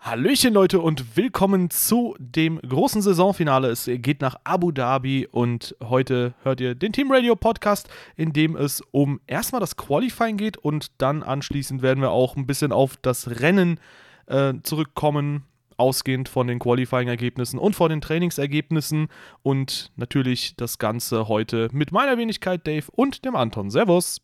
Hallöchen 0.00 0.54
Leute 0.54 0.78
und 0.78 1.16
willkommen 1.16 1.70
zu 1.70 2.14
dem 2.20 2.60
großen 2.60 3.02
Saisonfinale. 3.02 3.68
Es 3.68 3.90
geht 3.92 4.20
nach 4.20 4.36
Abu 4.44 4.70
Dhabi 4.70 5.26
und 5.28 5.74
heute 5.82 6.34
hört 6.44 6.60
ihr 6.60 6.76
den 6.76 6.92
Team 6.92 7.10
Radio 7.10 7.34
Podcast, 7.34 7.88
in 8.14 8.32
dem 8.32 8.54
es 8.54 8.80
um 8.92 9.20
erstmal 9.26 9.60
das 9.60 9.76
Qualifying 9.76 10.36
geht 10.36 10.56
und 10.56 10.92
dann 10.98 11.24
anschließend 11.24 11.82
werden 11.82 12.00
wir 12.00 12.12
auch 12.12 12.36
ein 12.36 12.46
bisschen 12.46 12.70
auf 12.70 12.96
das 13.02 13.40
Rennen 13.40 13.80
äh, 14.26 14.54
zurückkommen, 14.62 15.42
ausgehend 15.76 16.28
von 16.28 16.46
den 16.46 16.60
Qualifying-Ergebnissen 16.60 17.58
und 17.58 17.74
von 17.74 17.90
den 17.90 18.00
Trainingsergebnissen 18.00 19.08
und 19.42 19.90
natürlich 19.96 20.54
das 20.54 20.78
Ganze 20.78 21.26
heute 21.26 21.70
mit 21.72 21.90
meiner 21.90 22.16
Wenigkeit 22.16 22.64
Dave 22.68 22.86
und 22.92 23.24
dem 23.24 23.34
Anton. 23.34 23.68
Servus! 23.68 24.20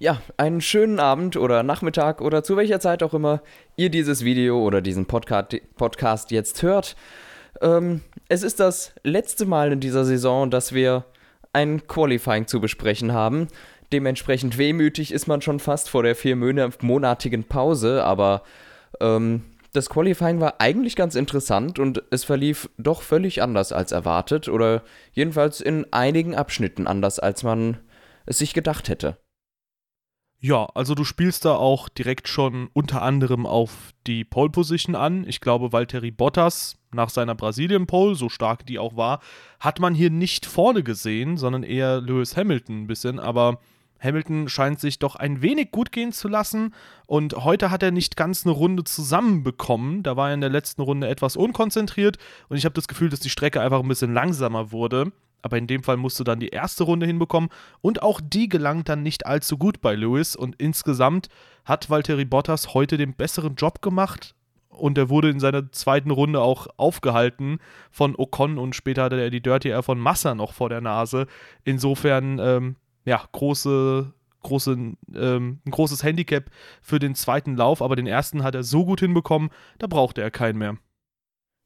Ja, 0.00 0.22
einen 0.36 0.60
schönen 0.60 1.00
Abend 1.00 1.36
oder 1.36 1.64
Nachmittag 1.64 2.20
oder 2.20 2.44
zu 2.44 2.56
welcher 2.56 2.78
Zeit 2.78 3.02
auch 3.02 3.14
immer 3.14 3.42
ihr 3.74 3.90
dieses 3.90 4.24
Video 4.24 4.64
oder 4.64 4.80
diesen 4.80 5.06
Podcast, 5.06 5.56
Podcast 5.74 6.30
jetzt 6.30 6.62
hört. 6.62 6.94
Ähm, 7.60 8.02
es 8.28 8.44
ist 8.44 8.60
das 8.60 8.92
letzte 9.02 9.44
Mal 9.44 9.72
in 9.72 9.80
dieser 9.80 10.04
Saison, 10.04 10.52
dass 10.52 10.72
wir 10.72 11.04
ein 11.52 11.88
Qualifying 11.88 12.46
zu 12.46 12.60
besprechen 12.60 13.12
haben. 13.12 13.48
Dementsprechend 13.92 14.56
wehmütig 14.56 15.10
ist 15.10 15.26
man 15.26 15.42
schon 15.42 15.58
fast 15.58 15.90
vor 15.90 16.04
der 16.04 16.14
viermonatigen 16.14 17.42
Pause, 17.42 18.04
aber 18.04 18.44
ähm, 19.00 19.42
das 19.72 19.90
Qualifying 19.90 20.38
war 20.38 20.60
eigentlich 20.60 20.94
ganz 20.94 21.16
interessant 21.16 21.80
und 21.80 22.04
es 22.12 22.22
verlief 22.22 22.70
doch 22.78 23.02
völlig 23.02 23.42
anders 23.42 23.72
als 23.72 23.90
erwartet 23.90 24.48
oder 24.48 24.84
jedenfalls 25.12 25.60
in 25.60 25.92
einigen 25.92 26.36
Abschnitten 26.36 26.86
anders, 26.86 27.18
als 27.18 27.42
man 27.42 27.78
es 28.26 28.38
sich 28.38 28.54
gedacht 28.54 28.88
hätte. 28.88 29.16
Ja, 30.40 30.66
also 30.74 30.94
du 30.94 31.02
spielst 31.02 31.44
da 31.44 31.56
auch 31.56 31.88
direkt 31.88 32.28
schon 32.28 32.68
unter 32.72 33.02
anderem 33.02 33.44
auf 33.44 33.92
die 34.06 34.24
Pole 34.24 34.50
Position 34.50 34.94
an. 34.94 35.26
Ich 35.26 35.40
glaube, 35.40 35.72
Valtteri 35.72 36.12
Bottas 36.12 36.78
nach 36.92 37.10
seiner 37.10 37.34
Brasilien 37.34 37.88
Pole, 37.88 38.14
so 38.14 38.28
stark 38.28 38.64
die 38.64 38.78
auch 38.78 38.96
war, 38.96 39.20
hat 39.58 39.80
man 39.80 39.96
hier 39.96 40.10
nicht 40.10 40.46
vorne 40.46 40.84
gesehen, 40.84 41.38
sondern 41.38 41.64
eher 41.64 42.00
Lewis 42.00 42.36
Hamilton 42.36 42.82
ein 42.82 42.86
bisschen, 42.86 43.18
aber 43.18 43.58
Hamilton 44.00 44.48
scheint 44.48 44.78
sich 44.78 45.00
doch 45.00 45.16
ein 45.16 45.42
wenig 45.42 45.72
gut 45.72 45.90
gehen 45.90 46.12
zu 46.12 46.28
lassen 46.28 46.72
und 47.06 47.34
heute 47.34 47.72
hat 47.72 47.82
er 47.82 47.90
nicht 47.90 48.16
ganz 48.16 48.46
eine 48.46 48.54
Runde 48.54 48.84
zusammenbekommen. 48.84 50.04
Da 50.04 50.16
war 50.16 50.28
er 50.28 50.34
in 50.34 50.40
der 50.40 50.50
letzten 50.50 50.82
Runde 50.82 51.08
etwas 51.08 51.36
unkonzentriert 51.36 52.16
und 52.48 52.56
ich 52.56 52.64
habe 52.64 52.74
das 52.74 52.86
Gefühl, 52.86 53.08
dass 53.08 53.18
die 53.18 53.30
Strecke 53.30 53.60
einfach 53.60 53.80
ein 53.80 53.88
bisschen 53.88 54.14
langsamer 54.14 54.70
wurde 54.70 55.10
aber 55.42 55.58
in 55.58 55.66
dem 55.66 55.82
Fall 55.82 55.96
musst 55.96 56.18
du 56.18 56.24
dann 56.24 56.40
die 56.40 56.48
erste 56.48 56.84
Runde 56.84 57.06
hinbekommen. 57.06 57.50
Und 57.80 58.02
auch 58.02 58.20
die 58.22 58.48
gelangt 58.48 58.88
dann 58.88 59.02
nicht 59.02 59.26
allzu 59.26 59.56
gut 59.58 59.80
bei 59.80 59.94
Lewis. 59.94 60.36
Und 60.36 60.56
insgesamt 60.58 61.28
hat 61.64 61.90
Valtteri 61.90 62.24
Bottas 62.24 62.74
heute 62.74 62.96
den 62.96 63.14
besseren 63.14 63.54
Job 63.54 63.82
gemacht. 63.82 64.34
Und 64.68 64.98
er 64.98 65.08
wurde 65.08 65.30
in 65.30 65.40
seiner 65.40 65.72
zweiten 65.72 66.10
Runde 66.10 66.40
auch 66.40 66.66
aufgehalten 66.76 67.58
von 67.90 68.14
Ocon. 68.16 68.58
Und 68.58 68.74
später 68.74 69.04
hatte 69.04 69.20
er 69.20 69.30
die 69.30 69.42
Dirty 69.42 69.68
Air 69.68 69.82
von 69.82 69.98
Massa 69.98 70.34
noch 70.34 70.52
vor 70.52 70.68
der 70.68 70.80
Nase. 70.80 71.26
Insofern, 71.64 72.38
ähm, 72.38 72.76
ja, 73.04 73.22
große, 73.32 74.12
große, 74.42 74.72
ähm, 75.14 75.60
ein 75.64 75.70
großes 75.70 76.02
Handicap 76.02 76.50
für 76.82 76.98
den 76.98 77.14
zweiten 77.14 77.56
Lauf, 77.56 77.82
aber 77.82 77.96
den 77.96 78.06
ersten 78.06 78.42
hat 78.42 78.54
er 78.54 78.62
so 78.62 78.84
gut 78.84 79.00
hinbekommen, 79.00 79.50
da 79.78 79.86
brauchte 79.86 80.22
er 80.22 80.30
keinen 80.30 80.58
mehr. 80.58 80.76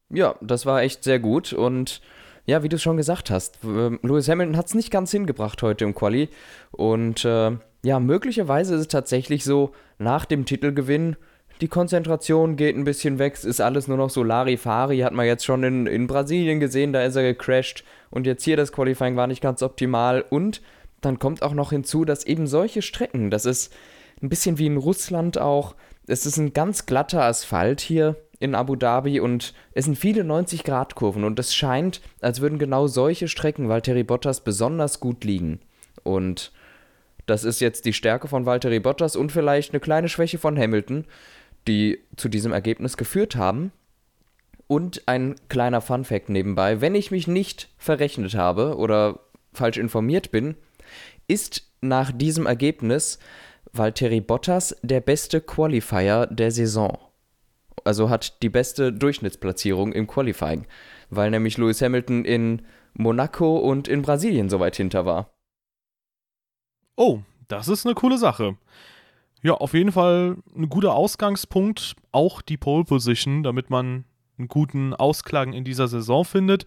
Ja, 0.09 0.35
das 0.41 0.65
war 0.65 0.81
echt 0.81 1.03
sehr 1.03 1.19
gut. 1.19 1.53
Und 1.53 2.01
ja, 2.45 2.63
wie 2.63 2.69
du 2.69 2.77
schon 2.77 2.97
gesagt 2.97 3.29
hast, 3.29 3.59
Lewis 3.63 4.27
Hamilton 4.27 4.57
hat 4.57 4.67
es 4.67 4.75
nicht 4.75 4.91
ganz 4.91 5.11
hingebracht 5.11 5.61
heute 5.61 5.85
im 5.85 5.95
Quali. 5.95 6.29
Und 6.71 7.23
äh, 7.23 7.51
ja, 7.83 7.99
möglicherweise 7.99 8.75
ist 8.75 8.81
es 8.81 8.87
tatsächlich 8.87 9.43
so, 9.43 9.71
nach 9.97 10.25
dem 10.25 10.45
Titelgewinn, 10.45 11.15
die 11.61 11.67
Konzentration 11.67 12.57
geht 12.57 12.75
ein 12.75 12.83
bisschen 12.83 13.19
weg, 13.19 13.35
es 13.35 13.45
ist 13.45 13.61
alles 13.61 13.87
nur 13.87 13.95
noch 13.97 14.09
so 14.09 14.23
Larifari, 14.23 14.99
hat 14.99 15.13
man 15.13 15.25
jetzt 15.25 15.45
schon 15.45 15.63
in, 15.63 15.87
in 15.87 16.07
Brasilien 16.07 16.59
gesehen, 16.59 16.91
da 16.91 17.03
ist 17.03 17.15
er 17.15 17.23
gecrashed. 17.23 17.85
Und 18.09 18.25
jetzt 18.27 18.43
hier 18.43 18.57
das 18.57 18.71
Qualifying 18.71 19.15
war 19.15 19.27
nicht 19.27 19.41
ganz 19.41 19.63
optimal. 19.63 20.25
Und 20.29 20.61
dann 20.99 21.19
kommt 21.19 21.43
auch 21.43 21.53
noch 21.53 21.71
hinzu, 21.71 22.05
dass 22.05 22.25
eben 22.25 22.47
solche 22.47 22.81
Strecken, 22.81 23.29
das 23.29 23.45
ist 23.45 23.73
ein 24.21 24.29
bisschen 24.29 24.57
wie 24.57 24.65
in 24.65 24.77
Russland 24.77 25.37
auch, 25.37 25.75
es 26.07 26.25
ist 26.25 26.37
ein 26.37 26.53
ganz 26.53 26.85
glatter 26.85 27.23
Asphalt 27.23 27.79
hier 27.79 28.17
in 28.39 28.55
Abu 28.55 28.75
Dhabi 28.75 29.19
und 29.19 29.53
es 29.73 29.85
sind 29.85 29.97
viele 29.97 30.23
90-Grad-Kurven 30.23 31.23
und 31.23 31.39
es 31.39 31.55
scheint, 31.55 32.01
als 32.21 32.41
würden 32.41 32.59
genau 32.59 32.87
solche 32.87 33.27
Strecken 33.27 33.69
Valtteri 33.69 34.03
Bottas 34.03 34.41
besonders 34.41 34.99
gut 34.99 35.23
liegen. 35.23 35.59
Und 36.03 36.51
das 37.25 37.43
ist 37.43 37.61
jetzt 37.61 37.85
die 37.85 37.93
Stärke 37.93 38.27
von 38.27 38.45
Valtteri 38.45 38.79
Bottas 38.79 39.15
und 39.15 39.31
vielleicht 39.31 39.71
eine 39.71 39.79
kleine 39.79 40.09
Schwäche 40.09 40.37
von 40.37 40.57
Hamilton, 40.57 41.05
die 41.67 41.99
zu 42.17 42.27
diesem 42.27 42.51
Ergebnis 42.51 42.97
geführt 42.97 43.35
haben. 43.35 43.71
Und 44.67 45.03
ein 45.07 45.35
kleiner 45.49 45.81
Fun-Fact 45.81 46.29
nebenbei: 46.29 46.81
Wenn 46.81 46.95
ich 46.95 47.11
mich 47.11 47.27
nicht 47.27 47.69
verrechnet 47.77 48.35
habe 48.35 48.75
oder 48.77 49.19
falsch 49.53 49.77
informiert 49.77 50.31
bin, 50.31 50.55
ist 51.27 51.63
nach 51.81 52.11
diesem 52.11 52.45
Ergebnis 52.45 53.19
Valtteri 53.71 54.21
Bottas 54.21 54.75
der 54.81 55.01
beste 55.01 55.41
Qualifier 55.41 56.27
der 56.27 56.51
Saison 56.51 56.97
also 57.83 58.09
hat 58.09 58.41
die 58.43 58.49
beste 58.49 58.91
Durchschnittsplatzierung 58.93 59.93
im 59.93 60.07
Qualifying, 60.07 60.65
weil 61.09 61.31
nämlich 61.31 61.57
Lewis 61.57 61.81
Hamilton 61.81 62.25
in 62.25 62.61
Monaco 62.93 63.57
und 63.57 63.87
in 63.87 64.01
Brasilien 64.01 64.49
so 64.49 64.59
weit 64.59 64.75
hinter 64.75 65.05
war. 65.05 65.33
Oh, 66.95 67.19
das 67.47 67.67
ist 67.67 67.85
eine 67.85 67.95
coole 67.95 68.17
Sache. 68.17 68.57
Ja, 69.41 69.55
auf 69.55 69.73
jeden 69.73 69.91
Fall 69.91 70.37
ein 70.55 70.69
guter 70.69 70.93
Ausgangspunkt, 70.95 71.95
auch 72.11 72.41
die 72.41 72.57
Pole 72.57 72.85
Position, 72.85 73.43
damit 73.43 73.69
man 73.69 74.05
einen 74.37 74.47
guten 74.47 74.93
Ausklang 74.93 75.53
in 75.53 75.63
dieser 75.63 75.87
Saison 75.87 76.23
findet. 76.23 76.65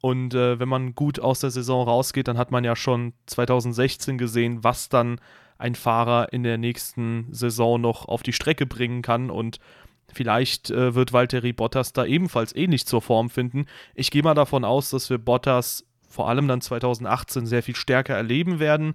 Und 0.00 0.34
äh, 0.34 0.60
wenn 0.60 0.68
man 0.68 0.94
gut 0.94 1.20
aus 1.20 1.40
der 1.40 1.50
Saison 1.50 1.88
rausgeht, 1.88 2.28
dann 2.28 2.38
hat 2.38 2.50
man 2.50 2.64
ja 2.64 2.76
schon 2.76 3.14
2016 3.26 4.18
gesehen, 4.18 4.62
was 4.62 4.88
dann 4.88 5.20
ein 5.58 5.74
Fahrer 5.74 6.32
in 6.32 6.44
der 6.44 6.58
nächsten 6.58 7.26
Saison 7.32 7.80
noch 7.80 8.06
auf 8.06 8.22
die 8.22 8.32
Strecke 8.32 8.66
bringen 8.66 9.02
kann. 9.02 9.30
Und 9.30 9.58
Vielleicht 10.12 10.70
äh, 10.70 10.94
wird 10.94 11.12
Valtteri 11.12 11.52
Bottas 11.52 11.92
da 11.92 12.04
ebenfalls 12.04 12.54
ähnlich 12.54 12.86
zur 12.86 13.02
Form 13.02 13.30
finden. 13.30 13.66
Ich 13.94 14.10
gehe 14.10 14.22
mal 14.22 14.34
davon 14.34 14.64
aus, 14.64 14.90
dass 14.90 15.10
wir 15.10 15.18
Bottas 15.18 15.84
vor 16.08 16.28
allem 16.28 16.48
dann 16.48 16.60
2018 16.60 17.46
sehr 17.46 17.62
viel 17.62 17.76
stärker 17.76 18.14
erleben 18.14 18.58
werden. 18.58 18.94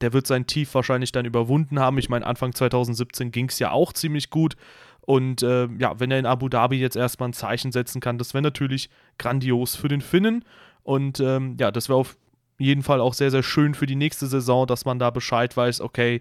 Der 0.00 0.12
wird 0.12 0.26
sein 0.26 0.46
Tief 0.46 0.72
wahrscheinlich 0.74 1.12
dann 1.12 1.26
überwunden 1.26 1.80
haben. 1.80 1.98
Ich 1.98 2.08
meine, 2.08 2.26
Anfang 2.26 2.54
2017 2.54 3.32
ging 3.32 3.48
es 3.48 3.58
ja 3.58 3.72
auch 3.72 3.92
ziemlich 3.92 4.30
gut. 4.30 4.56
Und 5.00 5.42
äh, 5.42 5.66
ja, 5.78 5.98
wenn 5.98 6.10
er 6.10 6.20
in 6.20 6.26
Abu 6.26 6.48
Dhabi 6.48 6.78
jetzt 6.78 6.96
erstmal 6.96 7.30
ein 7.30 7.34
Zeichen 7.34 7.72
setzen 7.72 8.00
kann, 8.00 8.16
das 8.16 8.32
wäre 8.32 8.42
natürlich 8.42 8.88
grandios 9.18 9.74
für 9.74 9.88
den 9.88 10.00
Finnen. 10.00 10.44
Und 10.84 11.20
ähm, 11.20 11.56
ja, 11.58 11.70
das 11.70 11.88
wäre 11.88 11.98
auf 11.98 12.16
jeden 12.58 12.82
Fall 12.82 13.00
auch 13.00 13.14
sehr, 13.14 13.30
sehr 13.30 13.42
schön 13.42 13.74
für 13.74 13.86
die 13.86 13.96
nächste 13.96 14.26
Saison, 14.26 14.66
dass 14.66 14.84
man 14.84 14.98
da 14.98 15.10
Bescheid 15.10 15.56
weiß, 15.56 15.80
okay, 15.80 16.20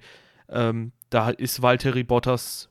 ähm, 0.49 0.91
da 1.09 1.29
ist 1.29 1.61
Valtteri 1.61 2.03
Bottas 2.03 2.69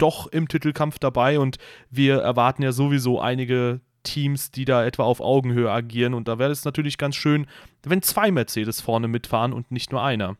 doch 0.00 0.26
im 0.26 0.48
Titelkampf 0.48 0.98
dabei 0.98 1.38
und 1.38 1.58
wir 1.90 2.18
erwarten 2.18 2.62
ja 2.62 2.72
sowieso 2.72 3.20
einige 3.20 3.80
Teams, 4.02 4.50
die 4.50 4.64
da 4.64 4.84
etwa 4.84 5.04
auf 5.04 5.20
Augenhöhe 5.20 5.70
agieren 5.70 6.14
und 6.14 6.28
da 6.28 6.38
wäre 6.38 6.50
es 6.50 6.64
natürlich 6.64 6.98
ganz 6.98 7.16
schön, 7.16 7.46
wenn 7.82 8.02
zwei 8.02 8.30
Mercedes 8.30 8.80
vorne 8.80 9.08
mitfahren 9.08 9.52
und 9.52 9.70
nicht 9.70 9.92
nur 9.92 10.02
einer. 10.02 10.36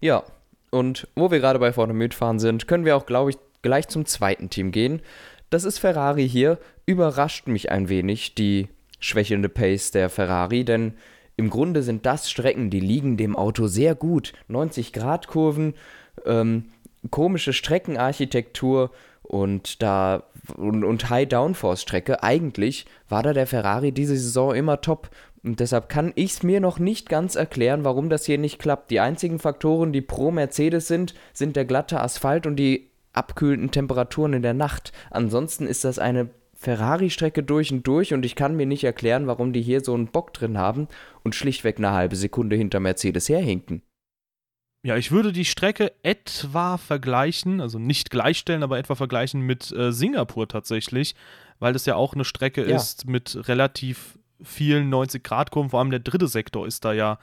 Ja, 0.00 0.24
und 0.70 1.06
wo 1.14 1.30
wir 1.30 1.40
gerade 1.40 1.58
bei 1.58 1.72
vorne 1.72 1.92
mitfahren 1.92 2.38
sind, 2.38 2.66
können 2.66 2.84
wir 2.84 2.96
auch, 2.96 3.06
glaube 3.06 3.30
ich, 3.30 3.38
gleich 3.62 3.88
zum 3.88 4.06
zweiten 4.06 4.50
Team 4.50 4.72
gehen. 4.72 5.02
Das 5.50 5.64
ist 5.64 5.78
Ferrari 5.78 6.28
hier. 6.28 6.58
Überrascht 6.86 7.46
mich 7.46 7.70
ein 7.70 7.88
wenig 7.88 8.34
die 8.34 8.68
schwächelnde 8.98 9.48
Pace 9.48 9.90
der 9.90 10.08
Ferrari, 10.08 10.64
denn 10.64 10.94
im 11.36 11.50
Grunde 11.50 11.82
sind 11.82 12.06
das 12.06 12.30
Strecken, 12.30 12.70
die 12.70 12.80
liegen 12.80 13.16
dem 13.16 13.36
Auto 13.36 13.66
sehr 13.66 13.94
gut. 13.94 14.32
90 14.48 14.92
Grad 14.92 15.28
Kurven, 15.28 15.74
ähm, 16.24 16.66
komische 17.10 17.52
Streckenarchitektur 17.52 18.90
und 19.22 19.82
da 19.82 20.24
und, 20.56 20.84
und 20.84 21.10
High 21.10 21.28
Downforce 21.28 21.82
Strecke. 21.82 22.22
Eigentlich 22.22 22.86
war 23.08 23.22
da 23.22 23.32
der 23.32 23.46
Ferrari 23.46 23.92
diese 23.92 24.16
Saison 24.16 24.54
immer 24.54 24.80
top. 24.80 25.10
Und 25.44 25.58
deshalb 25.58 25.88
kann 25.88 26.12
ich 26.14 26.32
es 26.32 26.42
mir 26.42 26.60
noch 26.60 26.78
nicht 26.78 27.08
ganz 27.08 27.34
erklären, 27.34 27.84
warum 27.84 28.08
das 28.08 28.26
hier 28.26 28.38
nicht 28.38 28.58
klappt. 28.58 28.90
Die 28.90 29.00
einzigen 29.00 29.38
Faktoren, 29.38 29.92
die 29.92 30.00
pro 30.00 30.30
Mercedes 30.30 30.86
sind, 30.86 31.14
sind 31.32 31.56
der 31.56 31.64
glatte 31.64 32.00
Asphalt 32.00 32.46
und 32.46 32.56
die 32.56 32.90
abkühlenden 33.12 33.70
Temperaturen 33.70 34.34
in 34.34 34.42
der 34.42 34.54
Nacht. 34.54 34.92
Ansonsten 35.10 35.66
ist 35.66 35.84
das 35.84 35.98
eine 35.98 36.30
Ferrari-Strecke 36.54 37.42
durch 37.42 37.72
und 37.72 37.86
durch 37.86 38.14
und 38.14 38.24
ich 38.24 38.36
kann 38.36 38.56
mir 38.56 38.66
nicht 38.66 38.84
erklären, 38.84 39.26
warum 39.26 39.52
die 39.52 39.62
hier 39.62 39.80
so 39.82 39.94
einen 39.94 40.06
Bock 40.06 40.32
drin 40.32 40.58
haben 40.58 40.86
und 41.24 41.34
schlichtweg 41.34 41.78
eine 41.78 41.90
halbe 41.90 42.14
Sekunde 42.14 42.54
hinter 42.54 42.78
Mercedes 42.78 43.28
herhinken. 43.28 43.82
Ja, 44.84 44.96
ich 44.96 45.12
würde 45.12 45.32
die 45.32 45.44
Strecke 45.44 45.92
etwa 46.02 46.76
vergleichen, 46.76 47.60
also 47.60 47.78
nicht 47.78 48.10
gleichstellen, 48.10 48.64
aber 48.64 48.78
etwa 48.78 48.96
vergleichen 48.96 49.40
mit 49.42 49.70
äh, 49.70 49.92
Singapur 49.92 50.48
tatsächlich, 50.48 51.14
weil 51.60 51.72
das 51.72 51.86
ja 51.86 51.94
auch 51.94 52.14
eine 52.14 52.24
Strecke 52.24 52.68
ja. 52.68 52.74
ist 52.74 53.06
mit 53.06 53.48
relativ 53.48 54.18
vielen 54.42 54.92
90-Grad-Kurven. 54.92 55.70
Vor 55.70 55.78
allem 55.78 55.90
der 55.90 56.00
dritte 56.00 56.26
Sektor 56.26 56.66
ist 56.66 56.84
da 56.84 56.92
ja 56.92 57.18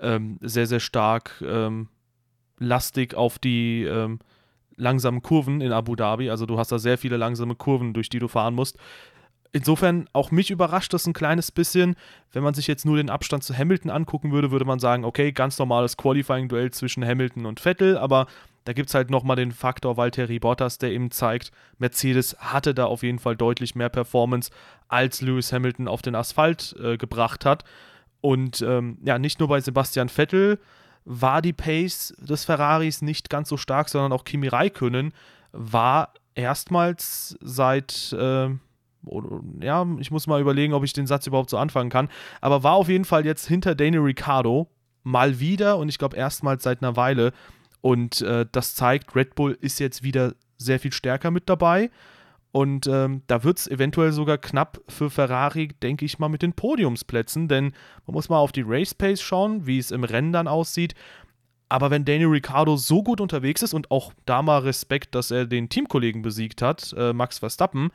ähm, 0.00 0.38
sehr, 0.40 0.66
sehr 0.66 0.80
stark 0.80 1.44
ähm, 1.46 1.88
lastig 2.58 3.14
auf 3.14 3.38
die 3.38 3.84
ähm, 3.84 4.20
langsamen 4.76 5.20
Kurven 5.20 5.60
in 5.60 5.72
Abu 5.72 5.96
Dhabi. 5.96 6.30
Also 6.30 6.46
du 6.46 6.58
hast 6.58 6.72
da 6.72 6.78
sehr 6.78 6.96
viele 6.96 7.18
langsame 7.18 7.54
Kurven, 7.54 7.92
durch 7.92 8.08
die 8.08 8.20
du 8.20 8.28
fahren 8.28 8.54
musst. 8.54 8.78
Insofern 9.52 10.08
auch 10.14 10.30
mich 10.30 10.50
überrascht 10.50 10.94
das 10.94 11.06
ein 11.06 11.12
kleines 11.12 11.52
bisschen. 11.52 11.94
Wenn 12.32 12.42
man 12.42 12.54
sich 12.54 12.66
jetzt 12.66 12.86
nur 12.86 12.96
den 12.96 13.10
Abstand 13.10 13.44
zu 13.44 13.56
Hamilton 13.56 13.90
angucken 13.90 14.32
würde, 14.32 14.50
würde 14.50 14.64
man 14.64 14.78
sagen, 14.78 15.04
okay, 15.04 15.30
ganz 15.32 15.58
normales 15.58 15.98
Qualifying-Duell 15.98 16.70
zwischen 16.70 17.04
Hamilton 17.04 17.44
und 17.44 17.60
Vettel, 17.60 17.98
aber 17.98 18.26
da 18.64 18.72
gibt 18.72 18.88
es 18.88 18.94
halt 18.94 19.10
nochmal 19.10 19.36
den 19.36 19.52
Faktor 19.52 19.96
Valtteri 19.96 20.38
Bottas, 20.38 20.78
der 20.78 20.92
eben 20.92 21.10
zeigt, 21.10 21.50
Mercedes 21.78 22.36
hatte 22.38 22.74
da 22.74 22.86
auf 22.86 23.02
jeden 23.02 23.18
Fall 23.18 23.36
deutlich 23.36 23.74
mehr 23.74 23.88
Performance, 23.88 24.50
als 24.88 25.20
Lewis 25.20 25.52
Hamilton 25.52 25.88
auf 25.88 26.00
den 26.00 26.14
Asphalt 26.14 26.74
äh, 26.82 26.96
gebracht 26.96 27.44
hat. 27.44 27.64
Und 28.20 28.62
ähm, 28.62 28.98
ja, 29.04 29.18
nicht 29.18 29.40
nur 29.40 29.48
bei 29.48 29.60
Sebastian 29.60 30.08
Vettel 30.08 30.60
war 31.04 31.42
die 31.42 31.52
Pace 31.52 32.14
des 32.18 32.44
Ferraris 32.44 33.02
nicht 33.02 33.28
ganz 33.28 33.48
so 33.48 33.56
stark, 33.56 33.88
sondern 33.88 34.12
auch 34.12 34.24
Kimi 34.24 34.46
Räikkönen 34.46 35.12
war 35.50 36.14
erstmals 36.34 37.36
seit, 37.40 38.12
äh, 38.12 38.50
ja, 39.60 39.86
ich 39.98 40.10
muss 40.10 40.26
mal 40.26 40.40
überlegen, 40.40 40.74
ob 40.74 40.84
ich 40.84 40.92
den 40.92 41.06
Satz 41.06 41.26
überhaupt 41.26 41.50
so 41.50 41.58
anfangen 41.58 41.90
kann, 41.90 42.08
aber 42.40 42.62
war 42.62 42.74
auf 42.74 42.88
jeden 42.88 43.04
Fall 43.04 43.26
jetzt 43.26 43.46
hinter 43.46 43.74
Daniel 43.74 44.02
Ricciardo 44.02 44.68
mal 45.02 45.40
wieder 45.40 45.78
und 45.78 45.88
ich 45.88 45.98
glaube 45.98 46.16
erstmals 46.16 46.62
seit 46.62 46.82
einer 46.82 46.96
Weile. 46.96 47.32
Und 47.80 48.20
äh, 48.20 48.46
das 48.50 48.74
zeigt, 48.74 49.16
Red 49.16 49.34
Bull 49.34 49.58
ist 49.60 49.80
jetzt 49.80 50.04
wieder 50.04 50.34
sehr 50.56 50.78
viel 50.78 50.92
stärker 50.92 51.30
mit 51.30 51.48
dabei. 51.48 51.90
Und 52.52 52.86
ähm, 52.86 53.22
da 53.26 53.44
wird 53.44 53.58
es 53.58 53.66
eventuell 53.66 54.12
sogar 54.12 54.36
knapp 54.36 54.80
für 54.86 55.08
Ferrari, 55.10 55.68
denke 55.82 56.04
ich 56.04 56.18
mal, 56.18 56.28
mit 56.28 56.42
den 56.42 56.52
Podiumsplätzen, 56.52 57.48
denn 57.48 57.72
man 58.06 58.14
muss 58.14 58.28
mal 58.28 58.38
auf 58.38 58.52
die 58.52 58.64
Race 58.64 58.94
Pace 58.94 59.22
schauen, 59.22 59.66
wie 59.66 59.78
es 59.78 59.90
im 59.90 60.04
Rennen 60.04 60.32
dann 60.32 60.48
aussieht. 60.48 60.94
Aber 61.70 61.90
wenn 61.90 62.04
Daniel 62.04 62.28
Ricciardo 62.28 62.76
so 62.76 63.02
gut 63.02 63.22
unterwegs 63.22 63.62
ist 63.62 63.72
und 63.72 63.90
auch 63.90 64.12
da 64.26 64.42
mal 64.42 64.58
Respekt, 64.58 65.14
dass 65.14 65.30
er 65.30 65.46
den 65.46 65.70
Teamkollegen 65.70 66.20
besiegt 66.20 66.60
hat, 66.60 66.94
äh, 66.98 67.14
Max 67.14 67.38
Verstappen, 67.38 67.90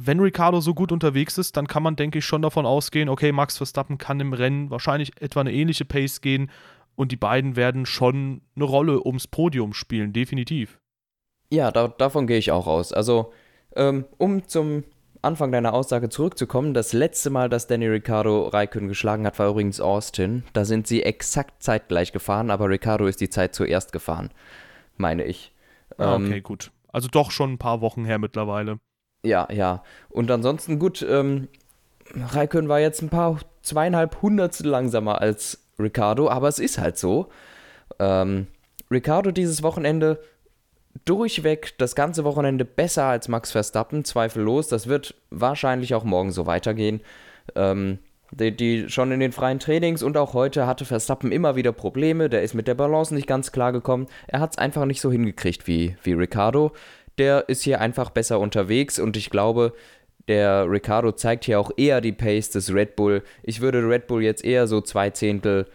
wenn 0.00 0.20
Ricciardo 0.20 0.60
so 0.60 0.74
gut 0.74 0.92
unterwegs 0.92 1.38
ist, 1.38 1.56
dann 1.56 1.66
kann 1.66 1.82
man, 1.82 1.96
denke 1.96 2.20
ich, 2.20 2.24
schon 2.24 2.40
davon 2.40 2.64
ausgehen, 2.66 3.08
okay, 3.08 3.32
Max 3.32 3.56
Verstappen 3.56 3.98
kann 3.98 4.20
im 4.20 4.32
Rennen 4.32 4.70
wahrscheinlich 4.70 5.20
etwa 5.20 5.40
eine 5.40 5.52
ähnliche 5.52 5.84
Pace 5.84 6.20
gehen 6.20 6.50
und 6.94 7.10
die 7.10 7.16
beiden 7.16 7.56
werden 7.56 7.84
schon 7.84 8.42
eine 8.54 8.64
Rolle 8.64 9.04
ums 9.04 9.26
Podium 9.26 9.74
spielen, 9.74 10.12
definitiv. 10.12 10.78
Ja, 11.50 11.72
da, 11.72 11.88
davon 11.88 12.28
gehe 12.28 12.38
ich 12.38 12.52
auch 12.52 12.68
aus. 12.68 12.92
Also, 12.92 13.32
ähm, 13.74 14.04
um 14.18 14.46
zum 14.46 14.84
Anfang 15.20 15.50
deiner 15.50 15.74
Aussage 15.74 16.08
zurückzukommen, 16.10 16.74
das 16.74 16.92
letzte 16.92 17.30
Mal, 17.30 17.48
dass 17.48 17.66
Danny 17.66 17.88
Ricciardo 17.88 18.46
Raikön 18.48 18.86
geschlagen 18.86 19.26
hat, 19.26 19.36
war 19.40 19.48
übrigens 19.48 19.80
Austin. 19.80 20.44
Da 20.52 20.64
sind 20.64 20.86
sie 20.86 21.02
exakt 21.02 21.60
zeitgleich 21.60 22.12
gefahren, 22.12 22.52
aber 22.52 22.68
Ricciardo 22.68 23.06
ist 23.06 23.20
die 23.20 23.30
Zeit 23.30 23.52
zuerst 23.52 23.90
gefahren, 23.90 24.30
meine 24.96 25.24
ich. 25.24 25.52
Ah, 25.96 26.14
okay, 26.14 26.36
ähm, 26.36 26.42
gut. 26.44 26.70
Also 26.92 27.08
doch 27.08 27.32
schon 27.32 27.54
ein 27.54 27.58
paar 27.58 27.80
Wochen 27.80 28.04
her 28.04 28.18
mittlerweile. 28.18 28.78
Ja, 29.24 29.48
ja. 29.50 29.82
Und 30.08 30.30
ansonsten 30.30 30.78
gut, 30.78 31.04
ähm, 31.08 31.48
Raikön 32.14 32.68
war 32.68 32.80
jetzt 32.80 33.02
ein 33.02 33.08
paar 33.08 33.38
zweieinhalb 33.62 34.22
Hundertstel 34.22 34.68
langsamer 34.68 35.20
als 35.20 35.58
Ricciardo, 35.78 36.28
aber 36.28 36.48
es 36.48 36.58
ist 36.58 36.78
halt 36.78 36.98
so. 36.98 37.28
Ähm, 37.98 38.46
Ricciardo 38.90 39.30
dieses 39.30 39.62
Wochenende 39.62 40.20
durchweg 41.04 41.76
das 41.78 41.94
ganze 41.94 42.24
Wochenende 42.24 42.64
besser 42.64 43.04
als 43.04 43.28
Max 43.28 43.52
Verstappen, 43.52 44.04
zweifellos. 44.04 44.68
Das 44.68 44.88
wird 44.88 45.14
wahrscheinlich 45.30 45.94
auch 45.94 46.04
morgen 46.04 46.32
so 46.32 46.46
weitergehen. 46.46 47.00
Ähm, 47.54 47.98
die, 48.30 48.54
die, 48.54 48.90
schon 48.90 49.10
in 49.10 49.20
den 49.20 49.32
freien 49.32 49.58
Trainings 49.58 50.02
und 50.02 50.16
auch 50.18 50.34
heute 50.34 50.66
hatte 50.66 50.84
Verstappen 50.84 51.32
immer 51.32 51.56
wieder 51.56 51.72
Probleme. 51.72 52.28
Der 52.28 52.42
ist 52.42 52.54
mit 52.54 52.68
der 52.68 52.74
Balance 52.74 53.14
nicht 53.14 53.26
ganz 53.26 53.52
klar 53.52 53.72
gekommen. 53.72 54.06
Er 54.26 54.40
hat 54.40 54.52
es 54.52 54.58
einfach 54.58 54.84
nicht 54.84 55.00
so 55.00 55.10
hingekriegt 55.10 55.66
wie, 55.66 55.96
wie 56.02 56.12
Ricardo. 56.12 56.72
Der 57.18 57.48
ist 57.48 57.62
hier 57.62 57.80
einfach 57.80 58.10
besser 58.10 58.38
unterwegs 58.40 58.98
und 58.98 59.16
ich 59.16 59.30
glaube, 59.30 59.74
der 60.28 60.70
Ricardo 60.70 61.12
zeigt 61.12 61.44
hier 61.44 61.58
auch 61.58 61.70
eher 61.76 62.00
die 62.00 62.12
Pace 62.12 62.50
des 62.50 62.72
Red 62.72 62.96
Bull. 62.96 63.22
Ich 63.42 63.60
würde 63.60 63.88
Red 63.88 64.06
Bull 64.06 64.22
jetzt 64.22 64.44
eher 64.44 64.66
so 64.66 64.80
zwei 64.80 65.10
Zehntel, 65.10 65.66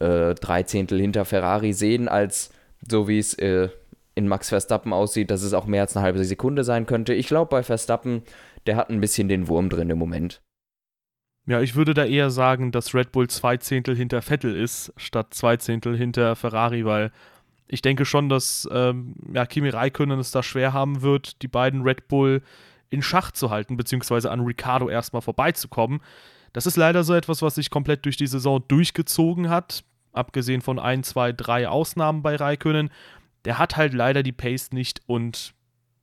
äh, 0.00 0.34
drei 0.34 0.62
Zehntel 0.62 1.00
hinter 1.00 1.24
Ferrari 1.24 1.72
sehen, 1.72 2.08
als 2.08 2.50
so 2.88 3.08
wie 3.08 3.18
es 3.18 3.34
äh, 3.34 3.68
in 4.14 4.28
Max 4.28 4.48
Verstappen 4.48 4.92
aussieht, 4.92 5.30
dass 5.30 5.42
es 5.42 5.52
auch 5.52 5.66
mehr 5.66 5.82
als 5.82 5.96
eine 5.96 6.04
halbe 6.04 6.24
Sekunde 6.24 6.64
sein 6.64 6.86
könnte. 6.86 7.14
Ich 7.14 7.26
glaube, 7.26 7.50
bei 7.50 7.62
Verstappen, 7.62 8.22
der 8.66 8.76
hat 8.76 8.90
ein 8.90 9.00
bisschen 9.00 9.28
den 9.28 9.48
Wurm 9.48 9.68
drin 9.68 9.90
im 9.90 9.98
Moment. 9.98 10.40
Ja, 11.48 11.60
ich 11.60 11.76
würde 11.76 11.94
da 11.94 12.04
eher 12.04 12.30
sagen, 12.30 12.72
dass 12.72 12.94
Red 12.94 13.12
Bull 13.12 13.28
zwei 13.28 13.56
Zehntel 13.56 13.94
hinter 13.94 14.22
Vettel 14.22 14.56
ist, 14.56 14.92
statt 14.96 15.34
zwei 15.34 15.56
Zehntel 15.56 15.96
hinter 15.96 16.34
Ferrari, 16.34 16.84
weil 16.84 17.12
ich 17.68 17.82
denke 17.82 18.04
schon, 18.04 18.28
dass 18.28 18.68
ähm, 18.72 19.14
ja, 19.32 19.46
Kimi 19.46 19.68
Räikkönen 19.68 20.18
es 20.18 20.30
da 20.30 20.42
schwer 20.42 20.72
haben 20.72 21.02
wird, 21.02 21.42
die 21.42 21.48
beiden 21.48 21.82
Red 21.82 22.08
Bull 22.08 22.42
in 22.90 23.02
Schach 23.02 23.32
zu 23.32 23.50
halten, 23.50 23.76
beziehungsweise 23.76 24.30
an 24.30 24.40
Ricardo 24.40 24.88
erstmal 24.88 25.22
vorbeizukommen. 25.22 26.00
Das 26.52 26.66
ist 26.66 26.76
leider 26.76 27.04
so 27.04 27.14
etwas, 27.14 27.42
was 27.42 27.56
sich 27.56 27.70
komplett 27.70 28.04
durch 28.04 28.16
die 28.16 28.26
Saison 28.26 28.62
durchgezogen 28.68 29.50
hat, 29.50 29.84
abgesehen 30.12 30.62
von 30.62 30.78
ein, 30.78 31.02
zwei, 31.02 31.32
drei 31.32 31.68
Ausnahmen 31.68 32.22
bei 32.22 32.36
Räikkönen 32.36 32.90
der 33.46 33.58
hat 33.58 33.76
halt 33.76 33.94
leider 33.94 34.22
die 34.22 34.32
Pace 34.32 34.72
nicht 34.72 35.00
und 35.06 35.54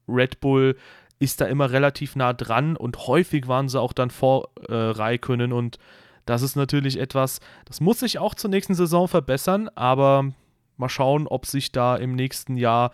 Red 0.07 0.39
Bull 0.39 0.77
ist 1.19 1.42
da 1.42 1.45
immer 1.45 1.71
relativ 1.71 2.15
nah 2.15 2.33
dran 2.33 2.75
und 2.75 3.07
häufig 3.07 3.48
waren 3.48 3.69
sie 3.69 3.80
auch 3.80 3.94
dann 3.94 4.10
vor 4.10 4.50
äh, 4.68 4.74
Raikönnen 4.74 5.54
und 5.54 5.77
das 6.25 6.42
ist 6.42 6.56
natürlich 6.56 6.98
etwas, 6.98 7.42
das 7.65 7.81
muss 7.81 8.00
sich 8.00 8.18
auch 8.18 8.33
zur 8.33 8.50
nächsten 8.50 8.75
Saison 8.75 9.10
verbessern, 9.10 9.69
aber 9.75 10.31
mal 10.78 10.90
schauen, 10.90 11.28
ob 11.28 11.46
sich 11.46 11.72
da 11.72 11.96
im 11.96 12.16
nächsten 12.16 12.58
Jahr 12.58 12.92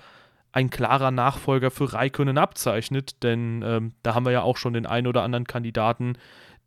ein 0.52 0.70
klarer 0.70 1.12
Nachfolger 1.12 1.72
für 1.72 1.94
Raikönnen 1.94 2.38
abzeichnet, 2.38 3.24
denn 3.24 3.64
ähm, 3.66 3.94
da 4.04 4.16
haben 4.16 4.26
wir 4.26 4.32
ja 4.32 4.42
auch 4.42 4.58
schon 4.58 4.74
den 4.74 4.86
einen 4.86 5.08
oder 5.08 5.22
anderen 5.24 5.46
Kandidaten, 5.46 6.18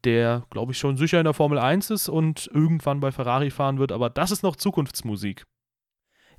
der, 0.05 0.45
glaube 0.51 0.73
ich, 0.73 0.79
schon 0.79 0.97
sicher 0.97 1.19
in 1.19 1.25
der 1.25 1.35
Formel 1.35 1.59
1 1.59 1.91
ist 1.91 2.09
und 2.09 2.49
irgendwann 2.53 3.01
bei 3.01 3.13
Ferrari 3.13 3.51
fahren 3.51 3.79
wird, 3.79 3.93
aber 3.93 4.11
das 4.11 4.31
ist 4.31 4.43
noch 4.43 4.57
Zukunftsmusik. 4.57 5.45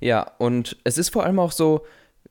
Ja, 0.00 0.32
und 0.38 0.76
es 0.84 0.98
ist 0.98 1.10
vor 1.10 1.24
allem 1.24 1.38
auch 1.38 1.52
so, 1.52 1.84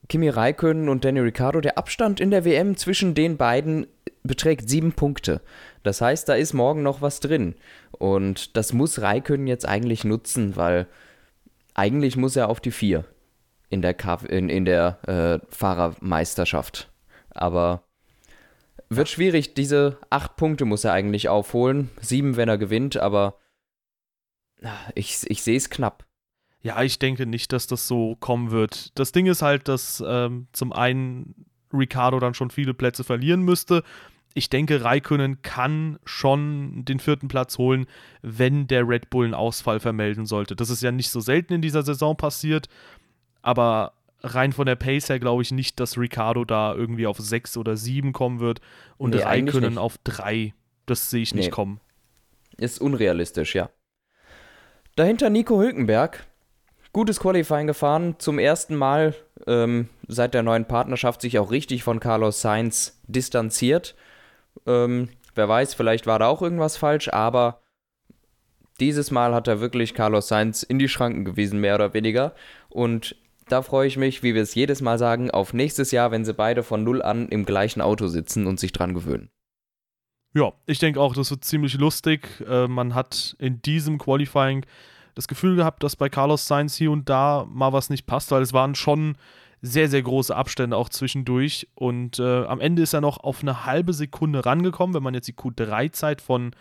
Kimi 0.08 0.28
Räikkönen 0.28 0.88
und 0.88 1.04
Danny 1.04 1.20
Ricciardo, 1.20 1.60
der 1.60 1.78
Abstand 1.78 2.20
in 2.20 2.30
der 2.30 2.44
WM 2.44 2.76
zwischen 2.76 3.14
den 3.14 3.36
beiden 3.36 3.86
beträgt 4.22 4.68
sieben 4.68 4.92
Punkte. 4.92 5.40
Das 5.82 6.00
heißt, 6.00 6.28
da 6.28 6.34
ist 6.34 6.52
morgen 6.52 6.82
noch 6.82 7.00
was 7.00 7.20
drin. 7.20 7.54
Und 7.92 8.56
das 8.56 8.72
muss 8.72 9.00
Räikkönen 9.00 9.46
jetzt 9.46 9.66
eigentlich 9.66 10.04
nutzen, 10.04 10.56
weil 10.56 10.86
eigentlich 11.74 12.16
muss 12.16 12.36
er 12.36 12.48
auf 12.48 12.60
die 12.60 12.70
vier 12.70 13.04
in 13.68 13.82
der, 13.82 13.94
K 13.94 14.14
in, 14.28 14.48
in 14.48 14.64
der 14.64 14.98
äh, 15.08 15.46
Fahrermeisterschaft. 15.54 16.92
Aber 17.30 17.82
wird 18.88 19.08
schwierig. 19.08 19.54
Diese 19.54 19.98
acht 20.10 20.36
Punkte 20.36 20.64
muss 20.64 20.84
er 20.84 20.92
eigentlich 20.92 21.28
aufholen. 21.28 21.90
Sieben, 22.00 22.36
wenn 22.36 22.48
er 22.48 22.58
gewinnt, 22.58 22.96
aber 22.96 23.38
ich, 24.94 25.18
ich 25.28 25.42
sehe 25.42 25.56
es 25.56 25.70
knapp. 25.70 26.06
Ja, 26.62 26.82
ich 26.82 26.98
denke 26.98 27.26
nicht, 27.26 27.52
dass 27.52 27.66
das 27.66 27.86
so 27.86 28.16
kommen 28.16 28.50
wird. 28.50 28.98
Das 28.98 29.12
Ding 29.12 29.26
ist 29.26 29.42
halt, 29.42 29.68
dass 29.68 30.02
ähm, 30.06 30.48
zum 30.52 30.72
einen 30.72 31.46
Ricardo 31.72 32.20
dann 32.20 32.34
schon 32.34 32.50
viele 32.50 32.72
Plätze 32.72 33.04
verlieren 33.04 33.42
müsste. 33.42 33.82
Ich 34.36 34.50
denke, 34.50 34.82
Raikönnen 34.82 35.42
kann 35.42 35.98
schon 36.04 36.84
den 36.84 36.98
vierten 36.98 37.28
Platz 37.28 37.56
holen, 37.56 37.86
wenn 38.20 38.66
der 38.66 38.86
Red 38.86 39.08
Bull 39.08 39.26
einen 39.26 39.34
Ausfall 39.34 39.78
vermelden 39.78 40.26
sollte. 40.26 40.56
Das 40.56 40.70
ist 40.70 40.82
ja 40.82 40.90
nicht 40.90 41.10
so 41.10 41.20
selten 41.20 41.54
in 41.54 41.62
dieser 41.62 41.84
Saison 41.84 42.16
passiert, 42.16 42.68
aber 43.42 43.92
rein 44.22 44.52
von 44.52 44.66
der 44.66 44.74
Pace 44.74 45.08
her 45.08 45.20
glaube 45.20 45.42
ich 45.42 45.52
nicht, 45.52 45.78
dass 45.78 45.96
Ricardo 45.98 46.44
da 46.44 46.74
irgendwie 46.74 47.06
auf 47.06 47.18
sechs 47.18 47.56
oder 47.56 47.76
sieben 47.76 48.12
kommen 48.12 48.40
wird 48.40 48.60
und 48.96 49.14
nee, 49.14 49.22
Raikönnen 49.22 49.78
auf 49.78 49.98
drei. 50.02 50.52
Das 50.86 51.10
sehe 51.10 51.22
ich 51.22 51.34
nicht 51.34 51.52
kommen. 51.52 51.80
Ist 52.56 52.80
unrealistisch, 52.80 53.54
ja. 53.54 53.70
Dahinter 54.96 55.30
Nico 55.30 55.60
Hülkenberg, 55.60 56.26
gutes 56.92 57.20
Qualifying 57.20 57.66
gefahren. 57.66 58.16
Zum 58.18 58.38
ersten 58.38 58.76
Mal 58.76 59.14
ähm, 59.46 59.88
seit 60.08 60.34
der 60.34 60.42
neuen 60.42 60.66
Partnerschaft 60.66 61.20
sich 61.20 61.38
auch 61.38 61.50
richtig 61.50 61.82
von 61.82 62.00
Carlos 62.00 62.40
Sainz 62.40 63.00
distanziert. 63.06 63.94
Ähm, 64.66 65.08
wer 65.34 65.48
weiß, 65.48 65.74
vielleicht 65.74 66.06
war 66.06 66.18
da 66.18 66.28
auch 66.28 66.42
irgendwas 66.42 66.76
falsch, 66.76 67.08
aber 67.08 67.60
dieses 68.80 69.10
Mal 69.10 69.34
hat 69.34 69.48
er 69.48 69.60
wirklich 69.60 69.94
Carlos 69.94 70.28
Sainz 70.28 70.62
in 70.62 70.78
die 70.78 70.88
Schranken 70.88 71.24
gewiesen, 71.24 71.60
mehr 71.60 71.76
oder 71.76 71.94
weniger. 71.94 72.34
Und 72.68 73.16
da 73.48 73.62
freue 73.62 73.86
ich 73.86 73.96
mich, 73.96 74.22
wie 74.22 74.34
wir 74.34 74.42
es 74.42 74.54
jedes 74.54 74.80
Mal 74.80 74.98
sagen, 74.98 75.30
auf 75.30 75.52
nächstes 75.52 75.90
Jahr, 75.90 76.10
wenn 76.10 76.24
sie 76.24 76.34
beide 76.34 76.62
von 76.62 76.82
Null 76.82 77.02
an 77.02 77.28
im 77.28 77.44
gleichen 77.44 77.80
Auto 77.80 78.06
sitzen 78.06 78.46
und 78.46 78.58
sich 78.58 78.72
dran 78.72 78.94
gewöhnen. 78.94 79.30
Ja, 80.34 80.52
ich 80.66 80.80
denke 80.80 81.00
auch, 81.00 81.14
das 81.14 81.30
wird 81.30 81.44
ziemlich 81.44 81.74
lustig. 81.74 82.28
Äh, 82.48 82.66
man 82.66 82.94
hat 82.94 83.36
in 83.38 83.62
diesem 83.62 83.98
Qualifying 83.98 84.66
das 85.14 85.28
Gefühl 85.28 85.54
gehabt, 85.54 85.84
dass 85.84 85.94
bei 85.94 86.08
Carlos 86.08 86.48
Sainz 86.48 86.74
hier 86.74 86.90
und 86.90 87.08
da 87.08 87.46
mal 87.48 87.72
was 87.72 87.88
nicht 87.88 88.06
passt, 88.06 88.32
weil 88.32 88.42
es 88.42 88.52
waren 88.52 88.74
schon 88.74 89.16
sehr, 89.64 89.88
sehr 89.88 90.02
große 90.02 90.36
Abstände 90.36 90.76
auch 90.76 90.90
zwischendurch. 90.90 91.68
Und 91.74 92.18
äh, 92.18 92.44
am 92.44 92.60
Ende 92.60 92.82
ist 92.82 92.92
er 92.92 93.00
noch 93.00 93.18
auf 93.18 93.40
eine 93.40 93.64
halbe 93.64 93.94
Sekunde 93.94 94.44
rangekommen, 94.44 94.94
wenn 94.94 95.02
man 95.02 95.14
jetzt 95.14 95.26
die 95.26 95.34
Q3-Zeit 95.34 96.20
von 96.20 96.54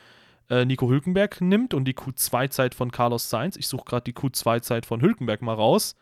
äh, 0.49 0.63
Nico 0.63 0.89
Hülkenberg 0.89 1.41
nimmt 1.41 1.73
und 1.73 1.85
die 1.85 1.95
Q2-Zeit 1.95 2.73
von 2.73 2.91
Carlos 2.91 3.29
Sainz. 3.29 3.57
Ich 3.57 3.67
suche 3.67 3.83
gerade 3.83 4.05
die 4.05 4.13
Q2-Zeit 4.13 4.85
von 4.85 5.01
Hülkenberg 5.01 5.41
mal 5.41 5.53
raus. 5.53 5.95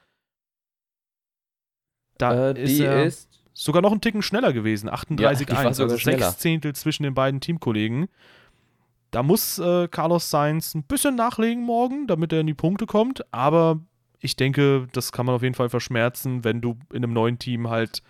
Da 2.20 2.52
äh, 2.52 2.62
ist 2.62 2.80
er 2.80 3.06
ist 3.06 3.30
sogar 3.54 3.82
noch 3.82 3.92
einen 3.92 4.02
Ticken 4.02 4.22
schneller 4.22 4.54
gewesen, 4.54 4.88
38,1, 4.90 5.52
ja, 5.52 5.58
also 5.66 5.98
schneller. 5.98 6.30
sechs 6.30 6.38
Zehntel 6.38 6.76
zwischen 6.76 7.04
den 7.04 7.16
beiden 7.16 7.42
Teamkollegen. 7.42 8.10
Da 9.10 9.24
muss 9.24 9.58
äh, 9.58 9.88
Carlos 9.88 10.30
Sainz 10.30 10.76
ein 10.76 10.84
bisschen 10.84 11.16
nachlegen 11.16 11.64
morgen, 11.64 12.06
damit 12.06 12.32
er 12.32 12.42
in 12.42 12.48
die 12.48 12.54
Punkte 12.54 12.86
kommt, 12.86 13.26
aber 13.34 13.82
ich 14.22 14.36
denke, 14.36 14.88
das 14.94 15.12
kann 15.12 15.26
man 15.26 15.36
auf 15.36 15.44
jeden 15.44 15.56
Fall 15.56 15.70
verschmerzen, 15.70 16.44
wenn 16.44 16.62
du 16.62 16.78
in 16.92 17.04
einem 17.04 17.14
neuen 17.14 17.40
Team 17.40 17.70
halt 17.70 18.04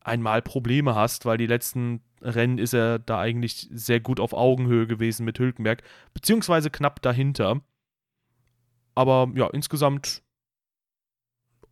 einmal 0.00 0.42
Probleme 0.42 0.94
hast, 0.94 1.24
weil 1.24 1.38
die 1.38 1.46
letzten 1.46 2.02
Rennen 2.22 2.58
ist 2.58 2.74
er 2.74 2.98
da 2.98 3.18
eigentlich 3.18 3.68
sehr 3.72 4.00
gut 4.00 4.20
auf 4.20 4.32
Augenhöhe 4.32 4.86
gewesen 4.86 5.24
mit 5.24 5.38
Hülkenberg, 5.38 5.82
beziehungsweise 6.14 6.70
knapp 6.70 7.02
dahinter. 7.02 7.60
Aber 8.94 9.30
ja, 9.34 9.48
insgesamt 9.48 10.22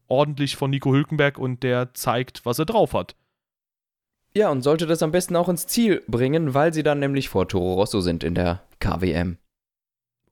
ordentlich 0.09 0.57
von 0.57 0.71
Nico 0.71 0.93
Hülkenberg 0.93 1.39
und 1.39 1.63
der 1.63 1.95
zeigt, 1.95 2.45
was 2.45 2.59
er 2.59 2.67
drauf 2.67 2.95
hat. 2.95 3.17
Ja, 4.35 4.51
und 4.51 4.63
sollte 4.63 4.87
das 4.87 5.03
am 5.03 5.13
besten 5.13 5.37
auch 5.37 5.49
ins 5.49 5.67
Ziel 5.67 6.03
bringen, 6.09 6.55
weil 6.55 6.75
sie 6.75 6.83
dann 6.83 6.99
nämlich 6.99 7.29
vor 7.29 7.47
Toro 7.47 7.75
Rosso 7.75 8.01
sind 8.01 8.25
in 8.25 8.35
der 8.35 8.65
KWM. 8.81 9.39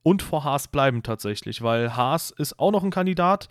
Und 0.03 0.21
vor 0.21 0.43
Haas 0.43 0.67
bleiben 0.67 1.01
tatsächlich, 1.01 1.61
weil 1.61 1.95
Haas 1.95 2.31
ist 2.31 2.59
auch 2.59 2.71
noch 2.71 2.83
ein 2.83 2.91
Kandidat. 2.91 3.47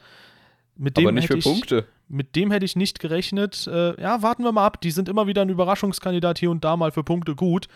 Mit 0.76 0.96
dem 0.96 1.06
Aber 1.06 1.12
nicht 1.12 1.28
für 1.28 1.38
ich, 1.38 1.44
Punkte. 1.44 1.86
Mit 2.08 2.36
dem 2.36 2.50
hätte 2.50 2.64
ich 2.64 2.76
nicht 2.76 3.00
gerechnet. 3.00 3.66
Äh, 3.66 4.00
ja, 4.00 4.22
warten 4.22 4.44
wir 4.44 4.52
mal 4.52 4.66
ab. 4.66 4.80
Die 4.80 4.90
sind 4.90 5.08
immer 5.08 5.26
wieder 5.26 5.42
ein 5.42 5.48
Überraschungskandidat 5.48 6.38
hier 6.38 6.50
und 6.50 6.64
da 6.64 6.76
mal 6.76 6.92
für 6.92 7.04
Punkte 7.04 7.34
gut. 7.34 7.68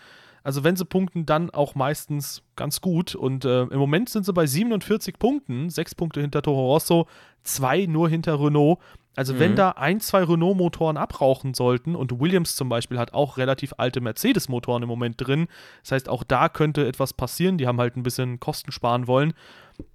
Also 0.43 0.63
wenn 0.63 0.75
sie 0.75 0.85
punkten, 0.85 1.25
dann 1.25 1.49
auch 1.49 1.75
meistens 1.75 2.43
ganz 2.55 2.79
gut. 2.79 3.15
Und 3.15 3.45
äh, 3.45 3.63
im 3.63 3.79
Moment 3.79 4.09
sind 4.09 4.25
sie 4.25 4.33
bei 4.33 4.45
47 4.45 5.19
Punkten, 5.19 5.69
sechs 5.69 5.93
Punkte 5.93 6.21
hinter 6.21 6.41
Toro 6.41 6.71
Rosso, 6.73 7.07
zwei 7.43 7.85
nur 7.85 8.09
hinter 8.09 8.39
Renault. 8.39 8.79
Also 9.17 9.33
mhm. 9.33 9.39
wenn 9.39 9.55
da 9.55 9.71
ein, 9.71 9.99
zwei 9.99 10.23
Renault-Motoren 10.23 10.95
abrauchen 10.95 11.55
sollten 11.55 11.95
und 11.95 12.19
Williams 12.19 12.55
zum 12.55 12.69
Beispiel 12.69 12.99
hat 12.99 13.15
auch 13.15 13.37
relativ 13.37 13.73
alte 13.77 13.99
Mercedes-Motoren 13.99 14.83
im 14.83 14.87
Moment 14.87 15.15
drin, 15.17 15.47
das 15.81 15.93
heißt 15.93 16.09
auch 16.09 16.23
da 16.23 16.49
könnte 16.49 16.87
etwas 16.87 17.13
passieren, 17.13 17.57
die 17.57 17.65
haben 17.65 17.79
halt 17.79 17.97
ein 17.97 18.03
bisschen 18.03 18.39
Kosten 18.39 18.71
sparen 18.71 19.07
wollen, 19.07 19.33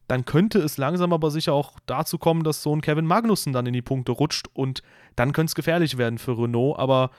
dann 0.09 0.25
könnte 0.25 0.59
es 0.59 0.77
langsam 0.77 1.13
aber 1.13 1.31
sicher 1.31 1.53
auch 1.53 1.79
dazu 1.87 2.19
kommen, 2.19 2.43
dass 2.43 2.65
so 2.65 2.75
ein 2.75 2.81
Kevin 2.81 3.07
Magnussen 3.07 3.53
dann 3.53 3.65
in 3.67 3.73
die 3.73 3.81
Punkte 3.81 4.11
rutscht 4.11 4.49
und 4.55 4.83
dann 5.15 5.33
könnte 5.33 5.51
es 5.51 5.55
gefährlich 5.55 5.99
werden 5.99 6.19
für 6.19 6.37
Renault, 6.37 6.81
aber 6.81 7.13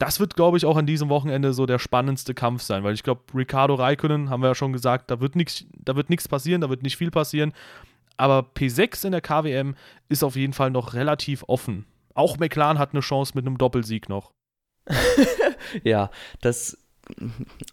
das 0.00 0.18
wird, 0.18 0.34
glaube 0.34 0.56
ich, 0.56 0.66
auch 0.66 0.76
an 0.76 0.86
diesem 0.86 1.08
Wochenende 1.08 1.52
so 1.52 1.66
der 1.66 1.78
spannendste 1.78 2.34
Kampf 2.34 2.62
sein, 2.62 2.82
weil 2.82 2.94
ich 2.94 3.04
glaube, 3.04 3.22
Ricardo 3.32 3.76
Raikkonen, 3.76 4.28
haben 4.28 4.42
wir 4.42 4.48
ja 4.48 4.54
schon 4.56 4.72
gesagt, 4.72 5.08
da 5.08 5.20
wird 5.20 5.36
nichts 5.36 6.28
passieren, 6.28 6.62
da 6.62 6.68
wird 6.68 6.82
nicht 6.82 6.96
viel 6.96 7.12
passieren. 7.12 7.52
Aber 8.16 8.46
P6 8.54 9.06
in 9.06 9.12
der 9.12 9.20
KWM 9.20 9.74
ist 10.08 10.22
auf 10.22 10.36
jeden 10.36 10.52
Fall 10.52 10.70
noch 10.70 10.94
relativ 10.94 11.44
offen. 11.48 11.86
Auch 12.14 12.38
McLaren 12.38 12.78
hat 12.78 12.92
eine 12.92 13.00
Chance 13.00 13.32
mit 13.34 13.46
einem 13.46 13.58
Doppelsieg 13.58 14.08
noch. 14.08 14.32
ja, 15.82 16.10
das. 16.40 16.78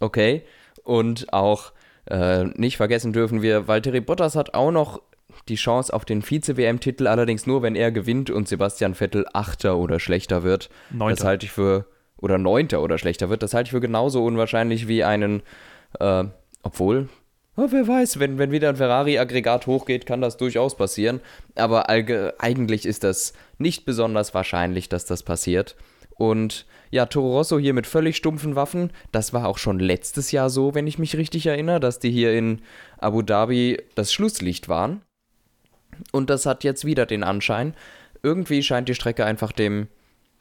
Okay. 0.00 0.42
Und 0.82 1.32
auch 1.32 1.72
äh, 2.06 2.44
nicht 2.44 2.76
vergessen 2.76 3.12
dürfen 3.12 3.42
wir, 3.42 3.68
Valtteri 3.68 4.00
Bottas 4.00 4.34
hat 4.34 4.54
auch 4.54 4.72
noch 4.72 5.00
die 5.48 5.54
Chance 5.54 5.92
auf 5.92 6.04
den 6.04 6.22
Vize-WM-Titel, 6.22 7.06
allerdings 7.06 7.46
nur, 7.46 7.62
wenn 7.62 7.74
er 7.74 7.90
gewinnt 7.90 8.30
und 8.30 8.48
Sebastian 8.48 8.94
Vettel 8.94 9.26
Achter 9.32 9.76
oder 9.78 9.98
schlechter 9.98 10.42
wird. 10.42 10.68
Neunter. 10.90 11.16
Das 11.16 11.24
halte 11.24 11.46
ich 11.46 11.52
für. 11.52 11.86
Oder 12.16 12.38
Neunter 12.38 12.82
oder 12.82 12.98
schlechter 12.98 13.30
wird. 13.30 13.42
Das 13.42 13.52
halte 13.52 13.68
ich 13.68 13.72
für 13.72 13.80
genauso 13.80 14.24
unwahrscheinlich 14.24 14.86
wie 14.86 15.02
einen. 15.02 15.42
Äh, 15.98 16.24
obwohl, 16.62 17.08
Oh, 17.54 17.66
wer 17.70 17.86
weiß, 17.86 18.18
wenn, 18.18 18.38
wenn 18.38 18.50
wieder 18.50 18.70
ein 18.70 18.76
Ferrari-Aggregat 18.76 19.66
hochgeht, 19.66 20.06
kann 20.06 20.22
das 20.22 20.38
durchaus 20.38 20.74
passieren. 20.74 21.20
Aber 21.54 21.90
eigentlich 21.90 22.86
ist 22.86 23.04
das 23.04 23.34
nicht 23.58 23.84
besonders 23.84 24.32
wahrscheinlich, 24.32 24.88
dass 24.88 25.04
das 25.04 25.22
passiert. 25.22 25.76
Und 26.16 26.66
ja, 26.90 27.06
Toro 27.06 27.36
Rosso 27.36 27.58
hier 27.58 27.74
mit 27.74 27.86
völlig 27.86 28.16
stumpfen 28.16 28.56
Waffen. 28.56 28.90
Das 29.12 29.32
war 29.32 29.46
auch 29.46 29.58
schon 29.58 29.78
letztes 29.78 30.32
Jahr 30.32 30.48
so, 30.48 30.74
wenn 30.74 30.86
ich 30.86 30.98
mich 30.98 31.16
richtig 31.16 31.46
erinnere, 31.46 31.80
dass 31.80 31.98
die 31.98 32.10
hier 32.10 32.32
in 32.32 32.62
Abu 32.98 33.20
Dhabi 33.22 33.82
das 33.94 34.12
Schlusslicht 34.12 34.68
waren. 34.68 35.02
Und 36.10 36.30
das 36.30 36.46
hat 36.46 36.64
jetzt 36.64 36.86
wieder 36.86 37.04
den 37.04 37.22
Anschein. 37.22 37.74
Irgendwie 38.22 38.62
scheint 38.62 38.88
die 38.88 38.94
Strecke 38.94 39.26
einfach 39.26 39.52
dem 39.52 39.88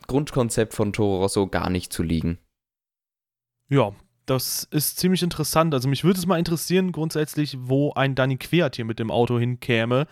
Grundkonzept 0.08 0.74
von 0.74 0.94
Toro 0.94 1.20
Rosso 1.20 1.48
gar 1.48 1.70
nicht 1.70 1.92
zu 1.92 2.04
liegen. 2.04 2.38
Ja, 3.70 3.94
das 4.32 4.64
ist 4.72 4.98
ziemlich 4.98 5.24
interessant. 5.24 5.74
Also 5.74 5.90
mich 5.90 6.06
würde 6.06 6.18
es 6.18 6.26
mal 6.26 6.40
interessieren, 6.40 6.94
grundsätzlich, 6.94 7.58
wo 7.60 7.92
ein 7.94 8.16
Danny 8.16 8.38
Quert 8.38 8.78
hier 8.78 8.86
mit 8.86 8.98
dem 8.98 9.12
Auto 9.12 9.38
hinkäme. 9.38 10.08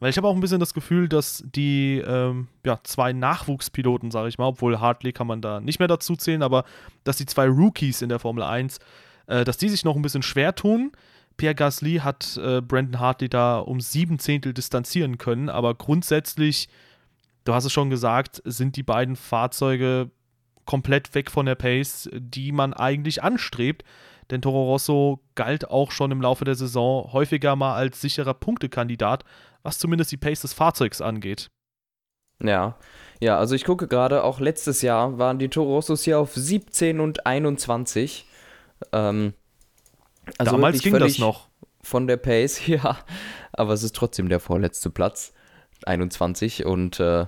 Weil 0.00 0.10
ich 0.10 0.16
habe 0.16 0.26
auch 0.26 0.34
ein 0.34 0.40
bisschen 0.40 0.58
das 0.58 0.74
Gefühl, 0.74 1.08
dass 1.08 1.44
die 1.46 2.02
ähm, 2.04 2.48
ja, 2.66 2.80
zwei 2.82 3.12
Nachwuchspiloten, 3.12 4.10
sage 4.10 4.28
ich 4.28 4.38
mal, 4.38 4.46
obwohl 4.46 4.80
Hartley 4.80 5.12
kann 5.12 5.28
man 5.28 5.40
da 5.40 5.60
nicht 5.60 5.78
mehr 5.78 5.88
dazu 5.88 6.16
zählen, 6.16 6.42
aber 6.42 6.64
dass 7.04 7.18
die 7.18 7.26
zwei 7.26 7.46
Rookies 7.46 8.02
in 8.02 8.08
der 8.08 8.18
Formel 8.18 8.42
1, 8.42 8.78
äh, 9.26 9.44
dass 9.44 9.56
die 9.56 9.68
sich 9.68 9.84
noch 9.84 9.94
ein 9.94 10.02
bisschen 10.02 10.22
schwer 10.22 10.54
tun. 10.54 10.90
Pierre 11.36 11.54
Gasly 11.54 11.98
hat 11.98 12.38
äh, 12.38 12.60
Brandon 12.60 12.98
Hartley 12.98 13.28
da 13.28 13.58
um 13.58 13.80
sieben 13.80 14.18
Zehntel 14.18 14.52
distanzieren 14.52 15.16
können, 15.16 15.48
aber 15.48 15.74
grundsätzlich, 15.74 16.68
du 17.44 17.54
hast 17.54 17.66
es 17.66 17.72
schon 17.72 17.88
gesagt, 17.90 18.42
sind 18.44 18.76
die 18.76 18.82
beiden 18.82 19.16
Fahrzeuge 19.16 20.10
komplett 20.70 21.16
weg 21.16 21.32
von 21.32 21.46
der 21.46 21.56
Pace, 21.56 22.08
die 22.12 22.52
man 22.52 22.72
eigentlich 22.72 23.24
anstrebt. 23.24 23.82
Denn 24.30 24.40
Toro 24.40 24.66
Rosso 24.66 25.18
galt 25.34 25.68
auch 25.68 25.90
schon 25.90 26.12
im 26.12 26.22
Laufe 26.22 26.44
der 26.44 26.54
Saison 26.54 27.12
häufiger 27.12 27.56
mal 27.56 27.74
als 27.74 28.00
sicherer 28.00 28.34
Punktekandidat, 28.34 29.24
was 29.64 29.80
zumindest 29.80 30.12
die 30.12 30.16
Pace 30.16 30.42
des 30.42 30.52
Fahrzeugs 30.52 31.00
angeht. 31.00 31.50
Ja, 32.40 32.76
ja, 33.18 33.36
also 33.36 33.56
ich 33.56 33.64
gucke 33.64 33.88
gerade, 33.88 34.22
auch 34.22 34.38
letztes 34.38 34.80
Jahr 34.80 35.18
waren 35.18 35.40
die 35.40 35.48
Toro 35.48 35.74
Rossos 35.74 36.04
hier 36.04 36.20
auf 36.20 36.36
17 36.36 37.00
und 37.00 37.26
21. 37.26 38.26
Ähm, 38.92 39.34
also 40.38 40.52
Damals 40.52 40.82
ging 40.82 40.96
das 41.00 41.18
noch. 41.18 41.48
Von 41.82 42.06
der 42.06 42.16
Pace, 42.16 42.64
ja. 42.68 42.96
Aber 43.52 43.72
es 43.72 43.82
ist 43.82 43.96
trotzdem 43.96 44.28
der 44.28 44.38
vorletzte 44.38 44.88
Platz. 44.88 45.32
21 45.84 46.64
und 46.64 47.00
äh, 47.00 47.26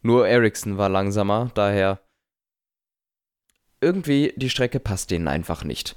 nur 0.00 0.26
Ericsson 0.26 0.78
war 0.78 0.88
langsamer, 0.88 1.50
daher 1.54 2.00
irgendwie 3.86 4.34
die 4.36 4.50
Strecke 4.50 4.80
passt 4.80 5.10
denen 5.10 5.28
einfach 5.28 5.62
nicht. 5.62 5.94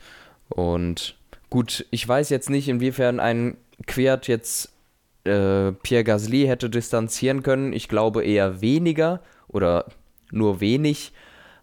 Und 0.49 1.17
gut, 1.49 1.85
ich 1.89 2.07
weiß 2.07 2.29
jetzt 2.29 2.49
nicht, 2.49 2.67
inwiefern 2.67 3.19
ein 3.19 3.57
Quert 3.87 4.27
jetzt 4.27 4.71
äh, 5.23 5.71
Pierre 5.71 6.03
Gasly 6.03 6.45
hätte 6.45 6.69
distanzieren 6.69 7.43
können. 7.43 7.73
Ich 7.73 7.87
glaube 7.87 8.23
eher 8.23 8.61
weniger 8.61 9.21
oder 9.47 9.85
nur 10.31 10.61
wenig. 10.61 11.11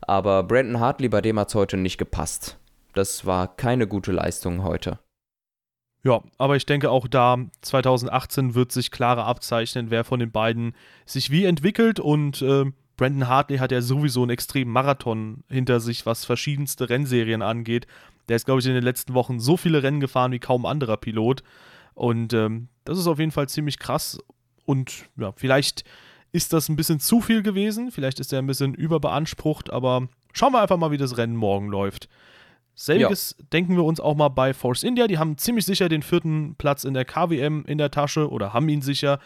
Aber 0.00 0.42
Brandon 0.42 0.80
Hartley, 0.80 1.08
bei 1.08 1.20
dem 1.20 1.38
hat 1.38 1.48
es 1.48 1.54
heute 1.54 1.76
nicht 1.76 1.98
gepasst. 1.98 2.58
Das 2.94 3.26
war 3.26 3.56
keine 3.56 3.86
gute 3.86 4.12
Leistung 4.12 4.62
heute. 4.64 4.98
Ja, 6.04 6.22
aber 6.38 6.56
ich 6.56 6.66
denke 6.66 6.90
auch 6.90 7.08
da 7.08 7.36
2018 7.62 8.54
wird 8.54 8.70
sich 8.70 8.90
klarer 8.90 9.26
abzeichnen, 9.26 9.90
wer 9.90 10.04
von 10.04 10.20
den 10.20 10.30
beiden 10.30 10.74
sich 11.04 11.30
wie 11.30 11.44
entwickelt 11.44 11.98
und 11.98 12.42
äh, 12.42 12.66
Brandon 12.96 13.28
Hartley 13.28 13.58
hat 13.58 13.72
ja 13.72 13.82
sowieso 13.82 14.22
einen 14.22 14.30
extremen 14.30 14.72
Marathon 14.72 15.44
hinter 15.48 15.80
sich, 15.80 16.06
was 16.06 16.24
verschiedenste 16.24 16.88
Rennserien 16.88 17.42
angeht. 17.42 17.86
Der 18.28 18.36
ist, 18.36 18.46
glaube 18.46 18.60
ich, 18.60 18.66
in 18.66 18.74
den 18.74 18.82
letzten 18.82 19.14
Wochen 19.14 19.38
so 19.38 19.56
viele 19.56 19.82
Rennen 19.82 20.00
gefahren 20.00 20.32
wie 20.32 20.38
kaum 20.38 20.66
anderer 20.66 20.96
Pilot. 20.96 21.42
Und 21.94 22.32
ähm, 22.32 22.68
das 22.84 22.98
ist 22.98 23.06
auf 23.06 23.18
jeden 23.18 23.30
Fall 23.30 23.48
ziemlich 23.48 23.78
krass. 23.78 24.18
Und 24.64 25.08
ja, 25.16 25.32
vielleicht 25.36 25.84
ist 26.32 26.52
das 26.52 26.68
ein 26.68 26.76
bisschen 26.76 27.00
zu 27.00 27.20
viel 27.20 27.42
gewesen. 27.42 27.90
Vielleicht 27.90 28.18
ist 28.20 28.32
er 28.32 28.40
ein 28.40 28.46
bisschen 28.46 28.74
überbeansprucht. 28.74 29.70
Aber 29.70 30.08
schauen 30.32 30.52
wir 30.52 30.62
einfach 30.62 30.76
mal, 30.76 30.90
wie 30.90 30.96
das 30.96 31.16
Rennen 31.16 31.36
morgen 31.36 31.68
läuft. 31.68 32.08
Selbiges 32.74 33.36
ja. 33.38 33.46
denken 33.52 33.76
wir 33.76 33.84
uns 33.84 34.00
auch 34.00 34.14
mal 34.14 34.28
bei 34.28 34.52
Force 34.52 34.82
India. 34.82 35.06
Die 35.06 35.18
haben 35.18 35.38
ziemlich 35.38 35.64
sicher 35.64 35.88
den 35.88 36.02
vierten 36.02 36.56
Platz 36.56 36.84
in 36.84 36.94
der 36.94 37.06
KWM 37.06 37.64
in 37.66 37.78
der 37.78 37.90
Tasche 37.90 38.30
oder 38.30 38.52
haben 38.52 38.68
ihn 38.68 38.82
sicher. 38.82 39.18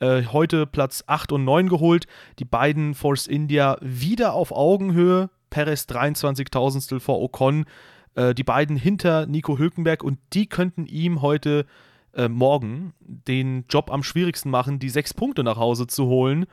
Äh, 0.00 0.24
heute 0.32 0.66
Platz 0.66 1.04
8 1.06 1.32
und 1.32 1.44
9 1.44 1.68
geholt. 1.68 2.06
Die 2.38 2.44
beiden 2.44 2.94
Force 2.94 3.26
India 3.26 3.76
wieder 3.80 4.32
auf 4.32 4.50
Augenhöhe. 4.50 5.30
Perez 5.50 5.82
23.000 5.82 7.00
vor 7.00 7.20
Ocon. 7.20 7.66
Äh, 8.14 8.34
die 8.34 8.44
beiden 8.44 8.76
hinter 8.76 9.26
Nico 9.26 9.58
Hülkenberg 9.58 10.02
und 10.02 10.18
die 10.32 10.46
könnten 10.46 10.86
ihm 10.86 11.20
heute 11.20 11.66
äh, 12.14 12.28
morgen 12.28 12.94
den 13.00 13.66
Job 13.68 13.92
am 13.92 14.02
schwierigsten 14.02 14.50
machen, 14.50 14.78
die 14.78 14.88
sechs 14.88 15.12
Punkte 15.12 15.44
nach 15.44 15.58
Hause 15.58 15.86
zu 15.86 16.06
holen. 16.06 16.46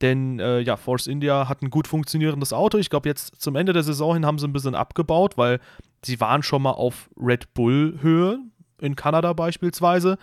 Denn 0.00 0.38
äh, 0.38 0.60
ja, 0.60 0.76
Force 0.76 1.08
India 1.08 1.48
hat 1.48 1.60
ein 1.60 1.70
gut 1.70 1.88
funktionierendes 1.88 2.52
Auto. 2.52 2.78
Ich 2.78 2.88
glaube, 2.88 3.08
jetzt 3.08 3.40
zum 3.40 3.56
Ende 3.56 3.72
der 3.72 3.82
Saison 3.82 4.14
hin 4.14 4.24
haben 4.24 4.38
sie 4.38 4.46
ein 4.46 4.52
bisschen 4.52 4.74
abgebaut, 4.74 5.36
weil 5.36 5.60
sie 6.04 6.20
waren 6.20 6.42
schon 6.42 6.62
mal 6.62 6.70
auf 6.70 7.10
Red 7.20 7.52
Bull-Höhe, 7.52 8.38
in 8.80 8.96
Kanada 8.96 9.32
beispielsweise. 9.32 10.16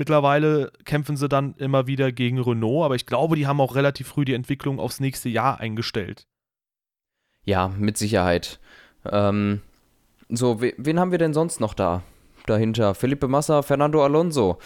Mittlerweile 0.00 0.72
kämpfen 0.86 1.18
sie 1.18 1.28
dann 1.28 1.52
immer 1.58 1.86
wieder 1.86 2.10
gegen 2.10 2.40
Renault, 2.40 2.86
aber 2.86 2.94
ich 2.94 3.04
glaube, 3.04 3.36
die 3.36 3.46
haben 3.46 3.60
auch 3.60 3.74
relativ 3.74 4.08
früh 4.08 4.24
die 4.24 4.32
Entwicklung 4.32 4.80
aufs 4.80 4.98
nächste 4.98 5.28
Jahr 5.28 5.60
eingestellt. 5.60 6.26
Ja, 7.44 7.68
mit 7.68 7.98
Sicherheit. 7.98 8.60
Ähm, 9.04 9.60
so, 10.30 10.62
wen 10.62 10.98
haben 10.98 11.10
wir 11.10 11.18
denn 11.18 11.34
sonst 11.34 11.60
noch 11.60 11.74
da? 11.74 12.02
Dahinter. 12.46 12.94
Felipe 12.94 13.28
Massa, 13.28 13.60
Fernando 13.60 14.02
Alonso. 14.02 14.58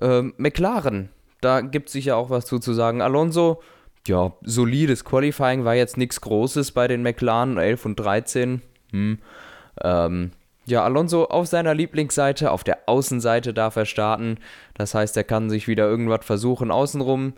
Ähm, 0.00 0.32
McLaren, 0.36 1.08
da 1.40 1.60
gibt 1.60 1.88
es 1.88 1.94
sicher 1.94 2.16
auch 2.16 2.30
was 2.30 2.46
zu, 2.46 2.60
zu 2.60 2.72
sagen. 2.72 3.02
Alonso, 3.02 3.60
ja, 4.06 4.32
solides 4.42 5.04
Qualifying 5.04 5.64
war 5.64 5.74
jetzt 5.74 5.96
nichts 5.96 6.20
Großes 6.20 6.70
bei 6.70 6.86
den 6.86 7.02
McLaren, 7.02 7.58
11 7.58 7.84
und 7.84 7.96
13. 7.96 8.62
Hm. 8.92 9.18
Ähm, 9.82 10.30
ja, 10.68 10.84
Alonso 10.84 11.24
auf 11.24 11.46
seiner 11.46 11.74
Lieblingsseite, 11.74 12.50
auf 12.50 12.64
der 12.64 12.80
Außenseite 12.86 13.54
darf 13.54 13.76
er 13.76 13.86
starten. 13.86 14.38
Das 14.74 14.94
heißt, 14.94 15.16
er 15.16 15.24
kann 15.24 15.50
sich 15.50 15.68
wieder 15.68 15.88
irgendwas 15.88 16.24
versuchen, 16.24 16.70
außenrum 16.70 17.34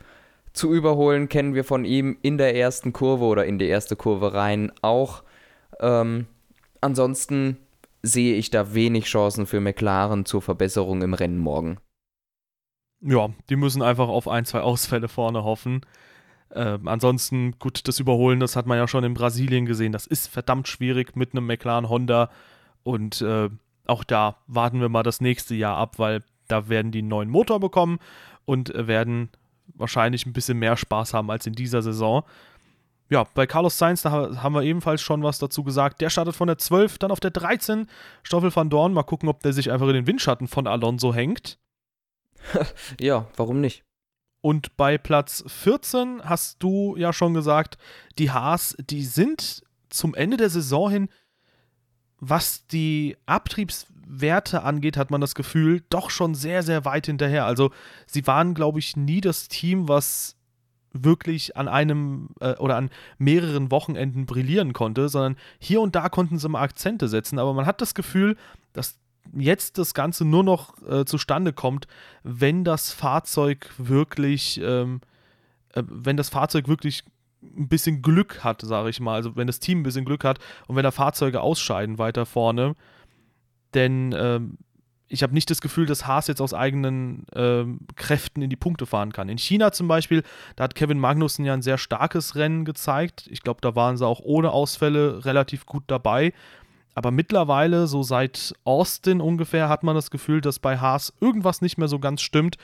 zu 0.53 0.73
überholen. 0.73 1.29
Kennen 1.29 1.55
wir 1.55 1.65
von 1.65 1.85
ihm 1.85 2.19
in 2.23 2.39
der 2.39 2.57
ersten 2.57 2.93
Kurve 2.93 3.25
oder 3.25 3.47
in 3.47 3.59
die 3.59 3.69
erste 3.69 3.97
Kurve 3.97 4.35
rein 4.35 4.73
auch. 4.83 5.23
Ähm, 5.81 6.27
ansonsten 6.81 7.59
sehe 8.03 8.35
ich 8.35 8.51
da 8.51 8.75
wenig 8.75 9.05
Chancen 9.05 9.47
für 9.47 9.61
McLaren 9.61 10.25
zur 10.25 10.43
Verbesserung 10.43 11.03
im 11.03 11.15
Rennen 11.15 11.39
morgen. 11.39 11.79
Ja, 13.03 13.31
die 13.49 13.57
müssen 13.57 13.83
einfach 13.83 14.09
auf 14.09 14.29
ein, 14.29 14.45
zwei 14.45 14.61
Ausfälle 14.61 15.09
vorne 15.09 15.45
hoffen. 15.45 15.83
Ähm, 16.53 16.89
ansonsten, 16.89 17.59
gut, 17.59 17.87
das 17.87 18.01
Überholen, 18.01 18.41
das 18.41 18.57
hat 18.57 18.67
man 18.67 18.77
ja 18.77 18.89
schon 18.89 19.05
in 19.05 19.15
Brasilien 19.15 19.67
gesehen. 19.67 19.93
Das 19.93 20.07
ist 20.07 20.27
verdammt 20.27 20.69
schwierig 20.69 21.17
mit 21.17 21.33
einem 21.33 21.47
McLaren 21.47 21.89
Honda. 21.89 22.31
Und 22.83 23.21
äh, 23.21 23.51
auch 23.87 24.05
da 24.05 24.37
warten 24.47 24.81
wir 24.81 24.89
mal 24.89 25.03
das 25.03 25.21
nächste 25.21 25.55
Jahr 25.55 25.77
ab, 25.77 25.99
weil 25.99 26.23
da 26.49 26.69
werden 26.69 26.93
die 26.93 27.01
einen 27.01 27.09
neuen 27.09 27.31
Motor 27.31 27.61
bekommen 27.61 27.99
und 28.45 28.73
werden 28.75 29.31
wahrscheinlich 29.75 30.27
ein 30.27 30.33
bisschen 30.33 30.59
mehr 30.59 30.77
Spaß 30.77 31.15
haben 31.15 31.31
als 31.31 31.47
in 31.47 31.55
dieser 31.55 31.83
Saison. 31.83 32.25
Ja, 33.09 33.27
bei 33.35 33.47
Carlos 33.47 33.77
Sainz, 33.77 34.03
da 34.03 34.11
haben 34.11 34.55
wir 34.55 34.63
ebenfalls 34.63 35.03
schon 35.03 35.23
was 35.23 35.39
dazu 35.39 35.65
gesagt. 35.65 36.01
Der 36.01 36.11
startet 36.11 36.37
von 36.37 36.47
der 36.47 36.59
12, 36.59 36.99
dann 36.99 37.11
auf 37.11 37.19
der 37.19 37.33
13. 37.33 37.89
Stoffel 38.23 38.55
van 38.55 38.71
Dorn, 38.71 38.93
mal 38.93 39.03
gucken, 39.03 39.29
ob 39.29 39.41
der 39.43 39.53
sich 39.53 39.73
einfach 39.73 39.89
in 39.89 39.95
den 39.95 40.07
Windschatten 40.07 40.47
von 40.47 40.69
Alonso 40.69 41.13
hängt. 41.13 41.59
ja, 43.01 43.27
warum 43.37 43.61
nicht? 43.61 43.85
Und 44.43 44.77
bei 44.77 44.97
Platz 44.97 45.45
14 45.47 46.23
hast 46.25 46.63
du 46.63 46.97
ja 46.97 47.13
schon 47.13 47.35
gesagt, 47.35 47.79
die 48.19 48.31
Haas, 48.31 48.77
die 48.79 49.05
sind 49.05 49.65
zum 49.91 50.15
Ende 50.15 50.37
der 50.37 50.49
Saison 50.49 50.89
hin, 50.89 51.09
was 52.21 52.67
die 52.67 53.17
Abtriebswerte 53.27 54.63
angeht, 54.63 54.97
hat 54.97 55.11
man 55.11 55.21
das 55.21 55.35
Gefühl, 55.35 55.83
doch 55.89 56.11
schon 56.11 56.35
sehr, 56.35 56.63
sehr 56.63 56.85
weit 56.85 57.07
hinterher. 57.07 57.47
Also 57.47 57.71
sie 58.07 58.27
waren, 58.27 58.55
glaube 58.55 58.79
ich, 58.79 58.97
nie 58.97 59.21
das 59.21 59.49
Team, 59.49 59.89
was 59.89 60.37
wirklich 60.93 61.57
an 61.57 61.69
einem 61.69 62.31
äh, 62.41 62.55
oder 62.57 62.77
an 62.77 62.91
mehreren 63.19 63.71
Wochenenden 63.71 64.27
brillieren 64.27 64.73
konnte, 64.73 65.09
sondern 65.09 65.37
hier 65.59 65.81
und 65.81 65.95
da 65.95 66.09
konnten 66.09 66.39
sie 66.39 66.49
mal 66.49 66.63
Akzente 66.63 67.09
setzen. 67.09 67.39
Aber 67.39 67.55
man 67.55 67.67
hat 67.67 67.81
das 67.81 67.95
Gefühl, 67.95 68.37
dass 68.73 68.99
jetzt 69.33 69.79
das 69.79 69.95
Ganze 69.95 70.25
nur 70.25 70.43
noch 70.43 70.75
äh, 70.83 71.05
zustande 71.05 71.53
kommt, 71.53 71.87
wenn 72.23 72.65
das 72.65 72.93
Fahrzeug 72.93 73.71
wirklich, 73.79 74.61
ähm, 74.63 75.01
äh, 75.75 75.83
wenn 75.87 76.17
das 76.17 76.29
Fahrzeug 76.29 76.69
wirklich 76.69 77.05
ein 77.43 77.69
bisschen 77.69 78.03
Glück 78.03 78.45
hat, 78.45 78.63
sage 78.63 78.91
ich 78.91 79.01
mal. 79.01 79.15
Also 79.15 79.37
wenn 79.37 79.47
das 79.47 79.61
Team 79.61 79.81
ein 79.81 79.83
bisschen 79.83 80.05
Glück 80.05 80.25
hat 80.25 80.39
und 80.67 80.77
wenn 80.77 80.85
da 80.85 80.91
Fahrzeuge 80.91 81.41
ausscheiden 81.41 81.99
weiter 81.99 82.27
vorne. 82.27 82.75
Denn 83.75 84.15
ähm, 84.17 84.59
ich 85.09 85.25
habe 85.25 85.35
nicht 85.35 85.51
das 85.51 85.61
Gefühl, 85.61 85.87
dass 85.87 86.07
Haas 86.07 86.29
jetzt 86.29 86.41
aus 86.41 86.55
eigenen 86.55 87.27
ähm, 87.35 87.81
Kräften 87.97 88.43
in 88.43 88.51
die 88.51 88.57
Punkte 88.57 88.87
fahren 88.87 89.13
kann. 89.13 89.29
In 89.29 89.39
China 89.39 89.73
zum 89.73 89.89
Beispiel, 89.89 90.23
da 90.55 90.65
hat 90.65 90.77
Kevin 90.77 91.01
Magnussen 91.01 91.45
ja 91.45 91.53
ein 91.53 91.63
sehr 91.63 91.79
starkes 91.79 92.37
Rennen 92.37 92.65
gezeigt. 92.65 93.27
Ich 93.31 93.43
glaube, 93.43 93.61
da 93.61 93.75
waren 93.75 93.97
sie 93.97 94.07
auch 94.07 94.21
ohne 94.21 94.53
Ausfälle 94.53 95.25
relativ 95.25 95.67
gut 95.67 95.83
dabei. 95.89 96.33
Aber 96.95 97.11
mittlerweile, 97.11 97.87
so 97.89 98.03
seit 98.03 98.55
Austin 98.65 99.21
ungefähr, 99.21 99.69
hat 99.69 99.83
man 99.83 99.97
das 99.97 100.11
Gefühl, 100.13 100.41
dass 100.41 100.61
bei 100.61 100.79
Haas 100.79 101.13
irgendwas 101.21 101.61
nicht 101.61 101.77
mehr 101.77 101.89
so 101.89 101.99
ganz 101.99 102.21
stimmt. 102.21 102.57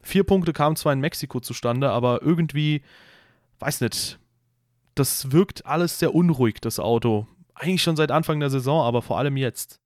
Vier 0.00 0.24
Punkte 0.24 0.54
kamen 0.54 0.76
zwar 0.76 0.94
in 0.94 1.00
Mexiko 1.00 1.40
zustande, 1.40 1.90
aber 1.90 2.22
irgendwie, 2.22 2.82
weiß 3.60 3.82
nicht, 3.82 4.18
das 4.94 5.32
wirkt 5.32 5.66
alles 5.66 5.98
sehr 5.98 6.14
unruhig, 6.14 6.60
das 6.60 6.78
Auto. 6.78 7.26
Eigentlich 7.54 7.82
schon 7.82 7.96
seit 7.96 8.10
Anfang 8.10 8.40
der 8.40 8.50
Saison, 8.50 8.82
aber 8.82 9.02
vor 9.02 9.18
allem 9.18 9.36
jetzt. 9.36 9.80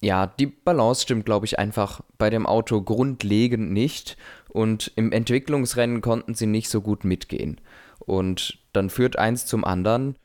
Ja, 0.00 0.26
die 0.26 0.46
Balance 0.46 1.02
stimmt, 1.02 1.26
glaube 1.26 1.44
ich, 1.44 1.58
einfach 1.58 2.00
bei 2.16 2.30
dem 2.30 2.46
Auto 2.46 2.80
grundlegend 2.80 3.70
nicht. 3.72 4.16
Und 4.48 4.92
im 4.96 5.12
Entwicklungsrennen 5.12 6.00
konnten 6.00 6.34
sie 6.34 6.46
nicht 6.46 6.70
so 6.70 6.80
gut 6.80 7.04
mitgehen. 7.04 7.60
Und 7.98 8.58
dann 8.72 8.88
führt 8.90 9.18
eins 9.18 9.44
zum 9.46 9.64
anderen. 9.64 10.16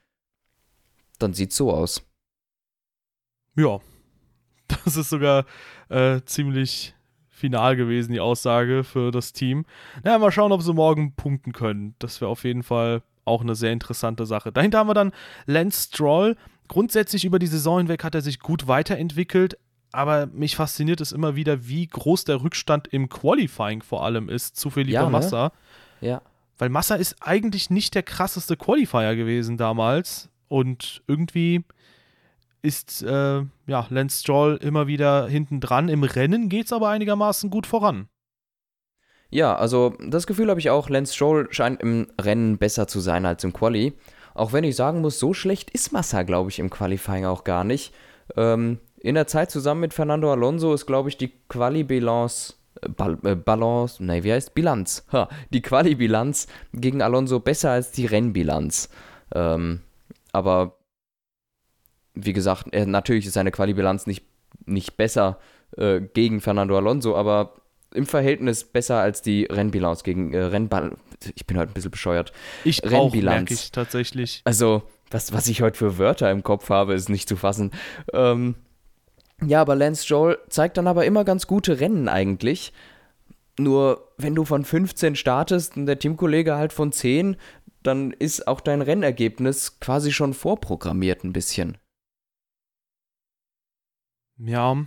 Dann 1.20 1.34
sieht 1.34 1.52
es 1.52 1.58
so 1.58 1.72
aus. 1.74 2.04
Ja, 3.58 3.80
das 4.68 4.96
ist 4.96 5.10
sogar 5.10 5.46
äh, 5.90 6.22
ziemlich 6.26 6.95
final 7.36 7.76
gewesen, 7.76 8.14
die 8.14 8.20
Aussage 8.20 8.84
für 8.84 9.12
das 9.12 9.34
Team. 9.34 9.66
Na, 10.04 10.12
ja, 10.12 10.20
mal 10.20 10.32
schauen, 10.32 10.52
ob 10.52 10.62
sie 10.62 10.74
morgen 10.74 11.14
punkten 11.16 11.52
können. 11.52 11.96
Das 12.00 12.22
wäre 12.22 12.32
auf 12.32 12.44
jeden 12.46 12.64
Fall 12.64 13.02
auch 13.26 13.42
eine 13.42 13.56
sehr 13.56 13.74
interessante 13.74 14.26
Sache. 14.26 14.52
Dahinter 14.52 14.80
haben 14.80 14.88
wir 14.88 14.94
dann 14.94 15.12
Lance 15.46 15.90
Stroll. 15.90 16.38
Grundsätzlich 16.68 17.26
über 17.26 17.38
die 17.38 17.48
Saison 17.48 17.80
hinweg 17.80 18.04
hat 18.04 18.16
er 18.16 18.22
sich 18.22 18.40
gut 18.40 18.68
weiterentwickelt, 18.68 19.58
aber 19.92 20.28
mich 20.28 20.56
fasziniert 20.56 21.02
es 21.02 21.12
immer 21.12 21.36
wieder, 21.36 21.68
wie 21.68 21.86
groß 21.86 22.24
der 22.24 22.42
Rückstand 22.42 22.88
im 22.88 23.10
Qualifying 23.10 23.82
vor 23.82 24.04
allem 24.04 24.30
ist 24.30 24.56
zu 24.56 24.70
Felipe 24.70 24.94
ja, 24.94 25.04
ne? 25.04 25.12
Massa. 25.12 25.52
Ja. 26.02 26.22
Weil 26.58 26.70
Massa 26.70 26.96
ist 26.96 27.18
eigentlich 27.22 27.70
nicht 27.70 27.96
der 27.96 28.04
krasseste 28.04 28.56
Qualifier 28.56 29.16
gewesen 29.16 29.58
damals 29.58 30.30
und 30.48 31.04
irgendwie 31.08 31.64
ist 32.66 33.04
äh, 33.04 33.44
ja, 33.68 33.88
Lance 33.90 34.20
Stroll 34.20 34.58
immer 34.62 34.88
wieder 34.88 35.28
hinten 35.28 35.62
dran. 35.62 35.88
Im 35.88 36.04
Rennen 36.04 36.50
geht 36.50 36.66
es 36.66 36.74
aber 36.74 36.90
einigermaßen 36.90 37.50
gut 37.50 37.68
voran. 37.68 38.10
Ja, 39.30 39.56
also 39.56 39.96
das 40.08 40.28
Gefühl 40.28 40.50
habe 40.50 40.60
ich 40.60 40.70
auch, 40.70 40.90
Lance 40.90 41.14
Stroll 41.14 41.48
scheint 41.52 41.82
im 41.82 42.08
Rennen 42.20 42.58
besser 42.58 42.88
zu 42.88 43.00
sein 43.00 43.26
als 43.26 43.44
im 43.44 43.54
Quali. 43.54 43.94
Auch 44.34 44.52
wenn 44.54 44.64
ich 44.64 44.76
sagen 44.76 45.02
muss, 45.02 45.20
so 45.20 45.34
schlecht 45.34 45.70
ist 45.72 45.92
Massa, 45.92 46.24
glaube 46.24 46.50
ich, 46.50 46.60
im 46.60 46.70
Qualifying 46.70 47.26
auch 47.26 47.44
gar 47.44 47.64
nicht. 47.64 47.94
Ähm, 48.36 48.80
in 49.00 49.16
der 49.16 49.28
Zeit 49.28 49.52
zusammen 49.52 49.82
mit 49.82 49.94
Fernando 49.94 50.32
Alonso 50.32 50.74
ist, 50.74 50.86
glaube 50.86 51.10
ich, 51.10 51.18
die 51.18 51.32
Quali-Balance 51.48 52.56
äh, 52.82 53.32
äh, 53.32 53.36
Balance, 53.36 54.04
nein, 54.04 54.24
wie 54.24 54.34
heißt 54.34 54.54
Bilanz? 54.54 55.06
Ha, 55.12 55.30
die 55.52 55.62
Quali-Bilanz 55.62 56.48
gegen 56.74 57.02
Alonso 57.02 57.40
besser 57.40 57.72
als 57.72 57.92
die 57.92 58.06
Rennbilanz. 58.06 58.90
Ähm, 59.34 59.82
aber 60.32 60.78
wie 62.16 62.34
gesagt, 62.34 62.68
er, 62.72 62.86
natürlich 62.86 63.26
ist 63.26 63.34
seine 63.34 63.52
Quali-Bilanz 63.52 64.08
nicht, 64.08 64.26
nicht 64.66 64.98
besser 64.98 65.40
äh, 65.78 66.02
gegen 66.02 66.42
Fernando 66.42 66.78
Alonso, 66.78 67.16
aber 67.16 67.56
im 67.94 68.06
Verhältnis 68.06 68.64
besser 68.64 69.00
als 69.00 69.22
die 69.22 69.46
Rennbilanz 69.46 70.04
gegen 70.04 70.34
äh, 70.34 70.42
Rennball. 70.42 70.98
Ich 71.36 71.46
bin 71.46 71.58
heute 71.58 71.72
ein 71.72 71.74
bisschen 71.74 71.92
bescheuert. 71.92 72.34
Ich 72.64 72.84
Rennbilanz. 72.84 73.50
Auch, 73.50 73.56
ich 73.56 73.72
tatsächlich. 73.72 74.42
Also, 74.44 74.84
was, 75.12 75.34
was 75.34 75.48
ich 75.48 75.62
heute 75.62 75.78
für 75.78 75.98
Wörter 75.98 76.30
im 76.32 76.44
Kopf 76.44 76.70
habe, 76.70 76.94
ist 76.94 77.10
nicht 77.10 77.30
zu 77.30 77.36
fassen. 77.36 77.72
Ähm, 78.14 78.56
ja, 79.46 79.62
aber 79.62 79.76
Lance 79.76 80.06
Joel 80.08 80.38
zeigt 80.50 80.78
dann 80.78 80.88
aber 80.88 81.06
immer 81.06 81.24
ganz 81.24 81.48
gute 81.48 81.80
Rennen 81.80 82.08
eigentlich. 82.08 82.74
Nur 83.58 84.10
wenn 84.18 84.36
du 84.36 84.44
von 84.46 84.66
15 84.66 85.16
startest 85.16 85.78
und 85.78 85.86
der 85.86 86.00
Teamkollege 86.00 86.56
halt 86.56 86.74
von 86.74 86.92
10, 86.92 87.38
dann 87.84 88.12
ist 88.12 88.48
auch 88.48 88.62
dein 88.62 88.82
Rennergebnis 88.82 89.80
quasi 89.80 90.12
schon 90.12 90.34
vorprogrammiert 90.34 91.24
ein 91.24 91.34
bisschen. 91.34 91.78
Ja. 94.38 94.78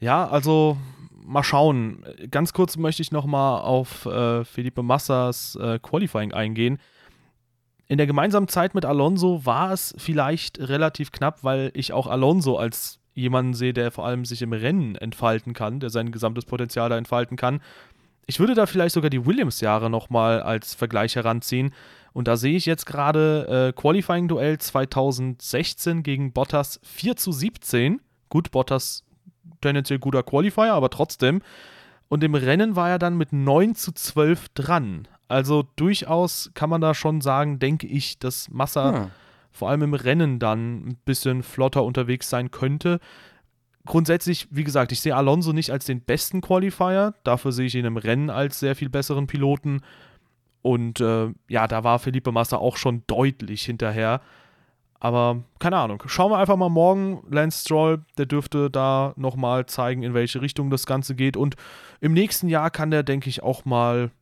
Ja, 0.00 0.28
also 0.28 0.76
mal 1.24 1.42
schauen. 1.42 2.04
Ganz 2.30 2.52
kurz 2.52 2.76
möchte 2.76 3.02
ich 3.02 3.12
nochmal 3.12 3.62
auf 3.62 4.06
äh, 4.06 4.44
Felipe 4.44 4.82
Massas 4.82 5.56
äh, 5.56 5.78
Qualifying 5.78 6.32
eingehen. 6.32 6.78
In 7.86 7.98
der 7.98 8.06
gemeinsamen 8.06 8.48
Zeit 8.48 8.74
mit 8.74 8.84
Alonso 8.84 9.44
war 9.44 9.72
es 9.72 9.94
vielleicht 9.98 10.58
relativ 10.58 11.12
knapp, 11.12 11.44
weil 11.44 11.70
ich 11.74 11.92
auch 11.92 12.06
Alonso 12.06 12.56
als 12.56 12.98
jemanden 13.14 13.54
sehe, 13.54 13.72
der 13.72 13.90
vor 13.90 14.06
allem 14.06 14.24
sich 14.24 14.42
im 14.42 14.52
Rennen 14.52 14.96
entfalten 14.96 15.52
kann, 15.52 15.80
der 15.80 15.90
sein 15.90 16.10
gesamtes 16.10 16.44
Potenzial 16.44 16.88
da 16.88 16.98
entfalten 16.98 17.36
kann. 17.36 17.60
Ich 18.26 18.40
würde 18.40 18.54
da 18.54 18.66
vielleicht 18.66 18.94
sogar 18.94 19.10
die 19.10 19.26
Williams-Jahre 19.26 19.90
nochmal 19.90 20.42
als 20.42 20.74
Vergleich 20.74 21.14
heranziehen. 21.14 21.74
Und 22.12 22.26
da 22.26 22.36
sehe 22.36 22.56
ich 22.56 22.64
jetzt 22.64 22.86
gerade 22.86 23.72
äh, 23.76 23.80
Qualifying-Duell 23.80 24.58
2016 24.58 26.02
gegen 26.02 26.32
Bottas 26.32 26.80
4 26.84 27.16
zu 27.16 27.32
17. 27.32 28.00
Gut, 28.34 28.50
Bottas 28.50 29.04
tendenziell 29.60 30.00
guter 30.00 30.24
Qualifier, 30.24 30.74
aber 30.74 30.90
trotzdem. 30.90 31.40
Und 32.08 32.24
im 32.24 32.34
Rennen 32.34 32.74
war 32.74 32.90
er 32.90 32.98
dann 32.98 33.16
mit 33.16 33.32
9 33.32 33.76
zu 33.76 33.92
12 33.92 34.48
dran. 34.54 35.06
Also 35.28 35.68
durchaus 35.76 36.50
kann 36.52 36.68
man 36.68 36.80
da 36.80 36.94
schon 36.94 37.20
sagen, 37.20 37.60
denke 37.60 37.86
ich, 37.86 38.18
dass 38.18 38.50
Massa 38.50 38.92
hm. 38.92 39.10
vor 39.52 39.70
allem 39.70 39.82
im 39.82 39.94
Rennen 39.94 40.40
dann 40.40 40.84
ein 40.84 40.96
bisschen 41.04 41.44
flotter 41.44 41.84
unterwegs 41.84 42.28
sein 42.28 42.50
könnte. 42.50 42.98
Grundsätzlich, 43.86 44.48
wie 44.50 44.64
gesagt, 44.64 44.90
ich 44.90 45.00
sehe 45.00 45.14
Alonso 45.14 45.52
nicht 45.52 45.70
als 45.70 45.84
den 45.84 46.00
besten 46.00 46.40
Qualifier. 46.40 47.14
Dafür 47.22 47.52
sehe 47.52 47.66
ich 47.66 47.76
ihn 47.76 47.84
im 47.84 47.98
Rennen 47.98 48.30
als 48.30 48.58
sehr 48.58 48.74
viel 48.74 48.88
besseren 48.88 49.28
Piloten. 49.28 49.82
Und 50.60 51.00
äh, 51.00 51.28
ja, 51.46 51.68
da 51.68 51.84
war 51.84 52.00
Felipe 52.00 52.32
Massa 52.32 52.56
auch 52.56 52.78
schon 52.78 53.04
deutlich 53.06 53.62
hinterher. 53.62 54.20
Aber 55.04 55.44
keine 55.58 55.76
Ahnung. 55.76 56.02
Schauen 56.06 56.30
wir 56.30 56.38
einfach 56.38 56.56
mal 56.56 56.70
morgen. 56.70 57.22
Lance 57.28 57.60
Stroll, 57.60 58.02
der 58.16 58.24
dürfte 58.24 58.70
da 58.70 59.12
nochmal 59.16 59.66
zeigen, 59.66 60.02
in 60.02 60.14
welche 60.14 60.40
Richtung 60.40 60.70
das 60.70 60.86
Ganze 60.86 61.14
geht. 61.14 61.36
Und 61.36 61.56
im 62.00 62.14
nächsten 62.14 62.48
Jahr 62.48 62.70
kann 62.70 62.90
der, 62.90 63.02
denke 63.02 63.28
ich, 63.28 63.42
auch 63.42 63.66
mal 63.66 64.12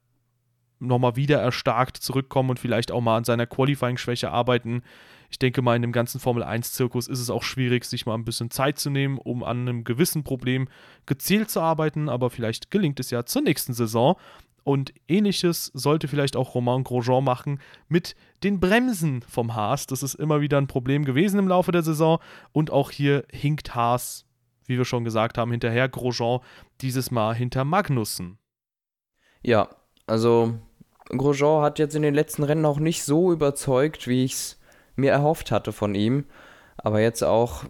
nochmal 0.80 1.14
wieder 1.14 1.40
erstarkt 1.40 1.98
zurückkommen 1.98 2.50
und 2.50 2.58
vielleicht 2.58 2.90
auch 2.90 3.00
mal 3.00 3.16
an 3.16 3.22
seiner 3.22 3.46
Qualifying-Schwäche 3.46 4.32
arbeiten. 4.32 4.82
Ich 5.30 5.38
denke 5.38 5.62
mal, 5.62 5.76
in 5.76 5.82
dem 5.82 5.92
ganzen 5.92 6.18
Formel-1-Zirkus 6.18 7.06
ist 7.06 7.20
es 7.20 7.30
auch 7.30 7.44
schwierig, 7.44 7.84
sich 7.84 8.04
mal 8.04 8.14
ein 8.14 8.24
bisschen 8.24 8.50
Zeit 8.50 8.80
zu 8.80 8.90
nehmen, 8.90 9.18
um 9.18 9.44
an 9.44 9.60
einem 9.60 9.84
gewissen 9.84 10.24
Problem 10.24 10.66
gezielt 11.06 11.48
zu 11.48 11.60
arbeiten, 11.60 12.08
aber 12.08 12.28
vielleicht 12.28 12.72
gelingt 12.72 12.98
es 12.98 13.12
ja 13.12 13.24
zur 13.24 13.42
nächsten 13.42 13.72
Saison. 13.72 14.16
Und 14.64 14.92
ähnliches 15.08 15.70
sollte 15.74 16.08
vielleicht 16.08 16.36
auch 16.36 16.54
Romain 16.54 16.84
Grosjean 16.84 17.24
machen 17.24 17.60
mit 17.88 18.14
den 18.44 18.60
Bremsen 18.60 19.22
vom 19.22 19.54
Haas. 19.54 19.86
Das 19.86 20.02
ist 20.02 20.14
immer 20.14 20.40
wieder 20.40 20.58
ein 20.58 20.68
Problem 20.68 21.04
gewesen 21.04 21.38
im 21.38 21.48
Laufe 21.48 21.72
der 21.72 21.82
Saison. 21.82 22.18
Und 22.52 22.70
auch 22.70 22.90
hier 22.90 23.24
hinkt 23.30 23.74
Haas, 23.74 24.24
wie 24.66 24.78
wir 24.78 24.84
schon 24.84 25.04
gesagt 25.04 25.38
haben, 25.38 25.50
hinterher 25.50 25.88
Grosjean, 25.88 26.40
dieses 26.80 27.10
Mal 27.10 27.34
hinter 27.34 27.64
Magnussen. 27.64 28.38
Ja, 29.42 29.68
also 30.06 30.54
Grosjean 31.08 31.62
hat 31.62 31.78
jetzt 31.78 31.96
in 31.96 32.02
den 32.02 32.14
letzten 32.14 32.42
Rennen 32.42 32.64
auch 32.64 32.78
nicht 32.78 33.04
so 33.04 33.32
überzeugt, 33.32 34.06
wie 34.06 34.24
ich 34.24 34.32
es 34.34 34.60
mir 34.94 35.10
erhofft 35.10 35.50
hatte 35.50 35.72
von 35.72 35.94
ihm. 35.94 36.24
Aber 36.76 37.00
jetzt 37.00 37.22
auch, 37.22 37.64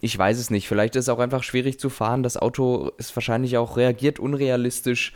ich 0.00 0.16
weiß 0.16 0.38
es 0.38 0.50
nicht, 0.50 0.68
vielleicht 0.68 0.96
ist 0.96 1.04
es 1.04 1.08
auch 1.08 1.18
einfach 1.18 1.42
schwierig 1.42 1.78
zu 1.78 1.90
fahren. 1.90 2.22
Das 2.22 2.36
Auto 2.36 2.90
ist 2.98 3.14
wahrscheinlich 3.14 3.58
auch 3.58 3.76
reagiert 3.76 4.18
unrealistisch 4.18 5.12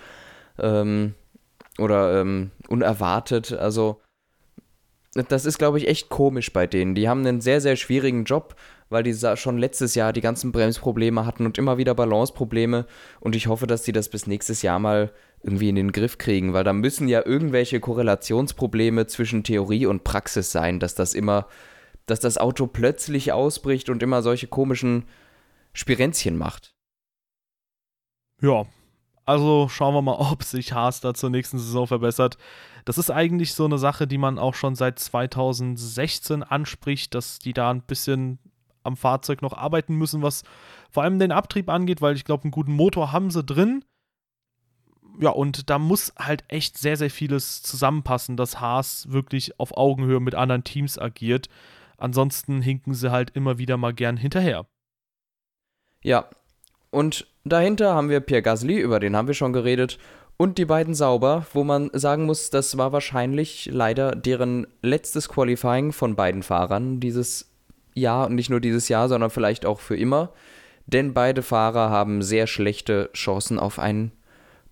ähm, 0.63 1.15
oder 1.79 2.21
ähm, 2.21 2.51
unerwartet. 2.69 3.53
Also 3.53 4.01
das 5.15 5.45
ist, 5.45 5.59
glaube 5.59 5.79
ich, 5.79 5.89
echt 5.89 6.09
komisch 6.09 6.53
bei 6.53 6.67
denen. 6.67 6.95
Die 6.95 7.09
haben 7.09 7.27
einen 7.27 7.41
sehr, 7.41 7.61
sehr 7.61 7.75
schwierigen 7.77 8.25
Job, 8.25 8.55
weil 8.91 9.03
die 9.03 9.15
schon 9.37 9.59
letztes 9.59 9.95
Jahr 9.95 10.13
die 10.13 10.21
ganzen 10.21 10.53
Bremsprobleme 10.53 11.27
hatten 11.27 11.47
und 11.47 11.59
immer 11.59 11.79
wieder 11.79 11.95
Balanceprobleme. 11.95 12.87
Und 13.19 13.35
ich 13.35 13.49
hoffe, 13.49 13.67
dass 13.67 13.83
die 13.83 13.93
das 13.93 14.09
bis 14.09 14.27
nächstes 14.27 14.63
Jahr 14.63 14.79
mal 14.79 15.13
irgendwie 15.43 15.69
in 15.69 15.75
den 15.75 15.93
Griff 15.93 16.19
kriegen, 16.19 16.53
weil 16.53 16.65
da 16.65 16.73
müssen 16.73 17.09
ja 17.09 17.25
irgendwelche 17.25 17.81
Korrelationsprobleme 17.81 19.07
zwischen 19.07 19.43
Theorie 19.43 19.87
und 19.87 20.05
Praxis 20.05 20.53
sein, 20.53 20.79
dass 20.79 20.95
das 20.95 21.15
immer, 21.15 21.49
dass 22.07 22.21
das 22.21 22.39
Auto 22.39 22.67
plötzlich 22.67 23.33
ausbricht 23.33 23.89
und 23.89 24.03
immer 24.03 24.23
solche 24.23 24.47
komischen 24.49 25.05
Spirenzchen 25.73 26.37
macht. 26.37 26.75
Ja, 28.43 28.67
also 29.31 29.69
schauen 29.69 29.95
wir 29.95 30.03
mal, 30.03 30.17
ob 30.33 30.43
sich 30.43 30.73
Haas 30.73 31.01
da 31.01 31.15
zur 31.15 31.31
nächsten 31.31 31.59
Saison 31.59 31.87
verbessert. 31.87 32.37
Das 32.85 32.99
ist 32.99 33.11
eigentlich 33.11 33.55
so 33.55 33.65
eine 33.65 33.79
Sache, 33.79 34.07
die 34.07 34.19
man 34.19 34.39
auch 34.39 34.55
schon 34.55 34.75
seit 34.75 34.99
2016 34.99 36.43
anspricht, 36.43 37.15
dass 37.15 37.39
die 37.39 37.53
da 37.53 37.71
ein 37.71 37.83
bisschen 37.83 38.39
am 38.83 38.97
Fahrzeug 38.97 39.43
noch 39.43 39.53
arbeiten 39.53 39.95
müssen, 39.95 40.23
was 40.23 40.43
vor 40.91 41.03
allem 41.03 41.19
den 41.19 41.33
Abtrieb 41.33 41.69
angeht, 41.69 42.01
weil 42.01 42.17
ich 42.17 42.25
glaube, 42.25 42.45
einen 42.45 42.51
guten 42.51 42.73
Motor 42.73 43.13
haben 43.13 43.31
sie 43.31 43.45
drin. 43.45 43.85
Ja, 45.21 45.31
und 45.31 45.69
da 45.69 45.79
muss 45.79 46.15
halt 46.19 46.45
echt 46.49 46.79
sehr, 46.79 46.97
sehr 46.97 47.11
vieles 47.11 47.63
zusammenpassen, 47.63 48.37
dass 48.39 48.59
Haas 48.59 49.13
wirklich 49.13 49.61
auf 49.61 49.77
Augenhöhe 49.77 50.19
mit 50.19 50.35
anderen 50.35 50.65
Teams 50.65 50.99
agiert. 50.99 51.49
Ansonsten 51.99 52.63
hinken 52.63 52.95
sie 52.95 53.13
halt 53.13 53.31
immer 53.31 53.59
wieder 53.59 53.77
mal 53.77 53.93
gern 53.93 54.17
hinterher. 54.17 54.67
Ja, 56.03 56.31
und 56.91 57.27
dahinter 57.45 57.95
haben 57.95 58.09
wir 58.09 58.21
Pierre 58.21 58.43
Gasly, 58.43 58.79
über 58.79 59.01
den 59.01 59.17
haben 59.17 59.29
wir 59.29 59.35
schon 59.35 59.53
geredet, 59.53 59.99
und 60.37 60.57
die 60.57 60.65
beiden 60.65 60.95
Sauber, 60.95 61.45
wo 61.53 61.65
man 61.65 61.91
sagen 61.93 62.25
muss, 62.25 62.49
das 62.49 62.79
war 62.79 62.93
wahrscheinlich 62.93 63.69
leider 63.71 64.13
deren 64.13 64.67
letztes 64.81 65.29
Qualifying 65.29 65.93
von 65.93 66.17
beiden 66.17 66.43
Fahrern 66.43 66.99
dieses 66.99 67.51
Jahr 67.95 68.27
und 68.27 68.37
nicht 68.37 68.49
nur 68.49 68.61
dieses 68.61 68.89
Jahr, 68.89 69.11
sondern 69.11 69.29
vielleicht 69.29 69.67
auch 69.67 69.81
für 69.81 69.99
immer. 69.99 70.33
Denn 70.87 71.13
beide 71.13 71.43
Fahrer 71.43 71.91
haben 71.91 72.23
sehr 72.23 72.47
schlechte 72.47 73.11
Chancen 73.13 73.59
auf 73.59 73.79
einen 73.79 74.13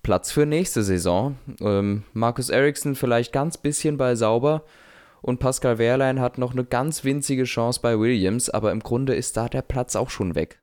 Platz 0.03 0.33
für 0.33 0.47
nächste 0.47 0.83
Saison. 0.83 1.37
Ähm, 1.61 2.05
Markus 2.15 2.49
Ericsson 2.49 2.95
vielleicht 2.95 3.35
ganz 3.35 3.59
bisschen 3.59 3.99
bei 3.99 4.15
Sauber 4.15 4.65
und 5.21 5.39
Pascal 5.39 5.77
Wehrlein 5.77 6.19
hat 6.19 6.39
noch 6.39 6.53
eine 6.53 6.65
ganz 6.65 7.05
winzige 7.05 7.45
Chance 7.45 7.81
bei 7.83 7.99
Williams, 7.99 8.49
aber 8.49 8.73
im 8.73 8.81
Grunde 8.81 9.15
ist 9.15 9.37
da 9.37 9.51
der 9.51 9.61
Platz 9.63 9.97
auch 9.97 10.09
schon 10.09 10.35
weg. 10.35 10.61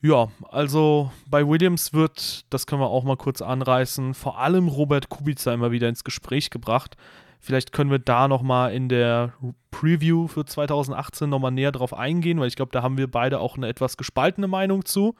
Ja, 0.00 0.28
also 0.50 1.10
bei 1.28 1.46
Williams 1.46 1.92
wird, 1.92 2.44
das 2.50 2.66
können 2.66 2.80
wir 2.80 2.88
auch 2.88 3.02
mal 3.02 3.16
kurz 3.16 3.42
anreißen, 3.42 4.14
vor 4.14 4.38
allem 4.38 4.68
Robert 4.68 5.08
Kubica 5.08 5.52
immer 5.52 5.72
wieder 5.72 5.88
ins 5.88 6.04
Gespräch 6.04 6.50
gebracht. 6.50 6.96
Vielleicht 7.40 7.72
können 7.72 7.90
wir 7.90 7.98
da 7.98 8.28
nochmal 8.28 8.72
in 8.74 8.88
der 8.88 9.32
Preview 9.70 10.28
für 10.28 10.44
2018 10.44 11.28
nochmal 11.28 11.50
näher 11.50 11.72
drauf 11.72 11.94
eingehen, 11.94 12.38
weil 12.38 12.48
ich 12.48 12.56
glaube, 12.56 12.72
da 12.72 12.82
haben 12.82 12.98
wir 12.98 13.10
beide 13.10 13.40
auch 13.40 13.56
eine 13.56 13.68
etwas 13.68 13.96
gespaltene 13.96 14.48
Meinung 14.48 14.84
zu. 14.84 15.14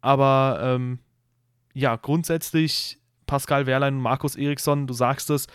Aber 0.00 0.60
ähm, 0.62 1.00
ja, 1.74 1.96
grundsätzlich 1.96 2.98
Pascal 3.26 3.66
Wehrlein 3.66 3.96
und 3.96 4.02
Markus 4.02 4.36
Eriksson, 4.36 4.86
du 4.86 4.94
sagst 4.94 5.28
es, 5.30 5.46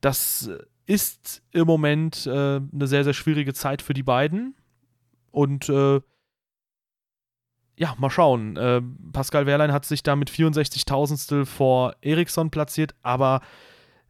das 0.00 0.50
ist 0.86 1.42
im 1.52 1.66
Moment 1.66 2.26
äh, 2.26 2.56
eine 2.56 2.86
sehr, 2.86 3.04
sehr 3.04 3.14
schwierige 3.14 3.54
Zeit 3.54 3.82
für 3.82 3.94
die 3.94 4.02
beiden. 4.02 4.54
Und 5.30 5.68
äh, 5.68 6.00
ja, 7.76 7.94
mal 7.98 8.10
schauen. 8.10 8.56
Äh, 8.56 8.82
Pascal 9.12 9.46
Wehrlein 9.46 9.72
hat 9.72 9.84
sich 9.84 10.02
da 10.02 10.16
mit 10.16 10.30
64.000 10.30 11.44
vor 11.44 11.94
Eriksson 12.02 12.50
platziert, 12.50 12.94
aber 13.02 13.40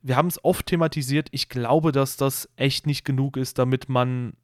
wir 0.02 0.16
haben 0.16 0.28
es 0.28 0.44
oft 0.44 0.66
thematisiert. 0.66 1.28
Ich 1.30 1.48
glaube, 1.48 1.90
dass 1.90 2.16
das 2.16 2.48
echt 2.56 2.86
nicht 2.86 3.04
genug 3.04 3.36
ist, 3.36 3.58
damit 3.58 3.88
man 3.88 4.34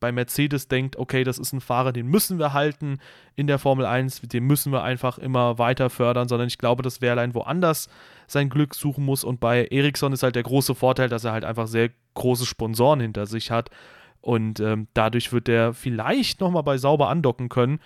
bei 0.00 0.10
Mercedes 0.10 0.66
denkt, 0.68 0.96
okay, 0.96 1.22
das 1.22 1.38
ist 1.38 1.52
ein 1.52 1.60
Fahrer, 1.60 1.92
den 1.92 2.06
müssen 2.06 2.38
wir 2.38 2.52
halten 2.52 2.98
in 3.36 3.46
der 3.46 3.60
Formel 3.60 3.86
1, 3.86 4.22
den 4.22 4.44
müssen 4.44 4.72
wir 4.72 4.82
einfach 4.82 5.16
immer 5.16 5.58
weiter 5.58 5.90
fördern, 5.90 6.26
sondern 6.26 6.48
ich 6.48 6.58
glaube, 6.58 6.82
dass 6.82 7.00
Wehrlein 7.00 7.34
woanders 7.34 7.88
sein 8.26 8.48
Glück 8.48 8.74
suchen 8.74 9.04
muss 9.04 9.22
und 9.22 9.38
bei 9.38 9.66
Ericsson 9.66 10.12
ist 10.12 10.24
halt 10.24 10.34
der 10.34 10.42
große 10.42 10.74
Vorteil, 10.74 11.08
dass 11.08 11.24
er 11.24 11.32
halt 11.32 11.44
einfach 11.44 11.68
sehr 11.68 11.90
große 12.14 12.46
Sponsoren 12.46 12.98
hinter 12.98 13.26
sich 13.26 13.52
hat 13.52 13.70
und 14.20 14.58
ähm, 14.58 14.88
dadurch 14.92 15.32
wird 15.32 15.46
der 15.46 15.72
vielleicht 15.72 16.40
nochmal 16.40 16.64
bei 16.64 16.78
Sauber 16.78 17.08
andocken 17.08 17.48
können 17.48 17.78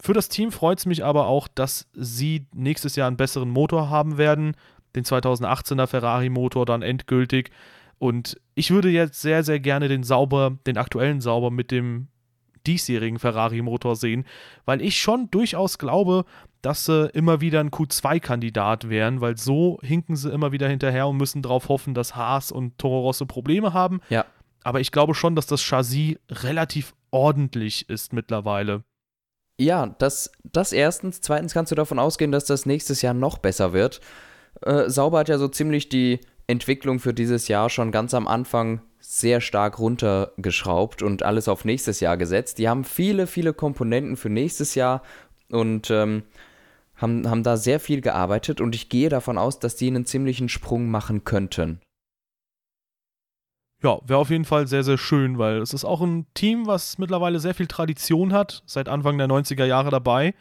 für 0.00 0.14
das 0.14 0.28
Team 0.28 0.50
freut 0.50 0.78
es 0.78 0.86
mich 0.86 1.04
aber 1.04 1.26
auch, 1.26 1.46
dass 1.48 1.88
sie 1.92 2.46
nächstes 2.54 2.96
Jahr 2.96 3.06
einen 3.06 3.16
besseren 3.16 3.50
Motor 3.50 3.90
haben 3.90 4.18
werden. 4.18 4.56
Den 4.96 5.04
2018er 5.04 5.86
Ferrari-Motor 5.86 6.66
dann 6.66 6.82
endgültig. 6.82 7.50
Und 7.98 8.40
ich 8.54 8.70
würde 8.70 8.88
jetzt 8.88 9.20
sehr, 9.20 9.44
sehr 9.44 9.60
gerne 9.60 9.88
den 9.88 10.02
Sauber, 10.02 10.58
den 10.66 10.78
aktuellen 10.78 11.20
Sauber 11.20 11.50
mit 11.50 11.70
dem 11.70 12.08
diesjährigen 12.66 13.18
Ferrari-Motor 13.18 13.96
sehen, 13.96 14.24
weil 14.64 14.82
ich 14.82 15.00
schon 15.00 15.30
durchaus 15.30 15.78
glaube, 15.78 16.24
dass 16.62 16.84
sie 16.84 17.08
immer 17.14 17.40
wieder 17.40 17.60
ein 17.60 17.70
Q2-Kandidat 17.70 18.88
wären, 18.88 19.20
weil 19.20 19.36
so 19.36 19.78
hinken 19.82 20.16
sie 20.16 20.30
immer 20.30 20.52
wieder 20.52 20.68
hinterher 20.68 21.08
und 21.08 21.16
müssen 21.16 21.42
darauf 21.42 21.68
hoffen, 21.68 21.94
dass 21.94 22.16
Haas 22.16 22.52
und 22.52 22.76
Toro 22.78 23.00
Rosso 23.00 23.24
Probleme 23.26 23.72
haben. 23.72 24.00
Ja. 24.10 24.26
Aber 24.62 24.80
ich 24.80 24.92
glaube 24.92 25.14
schon, 25.14 25.34
dass 25.36 25.46
das 25.46 25.62
Chassis 25.62 26.18
relativ 26.30 26.94
ordentlich 27.10 27.88
ist 27.88 28.12
mittlerweile. 28.12 28.82
Ja, 29.60 29.94
das, 29.98 30.32
das 30.42 30.72
erstens. 30.72 31.20
Zweitens 31.20 31.52
kannst 31.52 31.70
du 31.70 31.76
davon 31.76 31.98
ausgehen, 31.98 32.32
dass 32.32 32.46
das 32.46 32.64
nächstes 32.64 33.02
Jahr 33.02 33.12
noch 33.12 33.36
besser 33.36 33.74
wird. 33.74 34.00
Äh, 34.62 34.88
Sauber 34.88 35.18
hat 35.18 35.28
ja 35.28 35.36
so 35.36 35.48
ziemlich 35.48 35.90
die 35.90 36.20
Entwicklung 36.46 36.98
für 36.98 37.12
dieses 37.12 37.46
Jahr 37.46 37.68
schon 37.68 37.92
ganz 37.92 38.14
am 38.14 38.26
Anfang 38.26 38.80
sehr 39.00 39.42
stark 39.42 39.78
runtergeschraubt 39.78 41.02
und 41.02 41.22
alles 41.24 41.46
auf 41.46 41.66
nächstes 41.66 42.00
Jahr 42.00 42.16
gesetzt. 42.16 42.56
Die 42.56 42.70
haben 42.70 42.84
viele, 42.84 43.26
viele 43.26 43.52
Komponenten 43.52 44.16
für 44.16 44.30
nächstes 44.30 44.74
Jahr 44.76 45.02
und 45.50 45.90
ähm, 45.90 46.22
haben, 46.96 47.28
haben 47.28 47.42
da 47.42 47.58
sehr 47.58 47.80
viel 47.80 48.00
gearbeitet 48.00 48.62
und 48.62 48.74
ich 48.74 48.88
gehe 48.88 49.10
davon 49.10 49.36
aus, 49.36 49.58
dass 49.58 49.76
die 49.76 49.88
einen 49.88 50.06
ziemlichen 50.06 50.48
Sprung 50.48 50.90
machen 50.90 51.24
könnten 51.24 51.82
ja, 53.82 53.98
wäre 54.04 54.18
auf 54.18 54.30
jeden 54.30 54.44
Fall 54.44 54.66
sehr, 54.66 54.84
sehr 54.84 54.98
schön, 54.98 55.38
weil 55.38 55.58
es 55.58 55.72
ist 55.72 55.84
auch 55.84 56.02
ein 56.02 56.26
Team, 56.34 56.66
was 56.66 56.98
mittlerweile 56.98 57.40
sehr 57.40 57.54
viel 57.54 57.66
Tradition 57.66 58.32
hat, 58.32 58.62
seit 58.66 58.88
Anfang 58.88 59.16
der 59.16 59.26
90er 59.26 59.64
Jahre 59.64 59.90
dabei. 59.90 60.34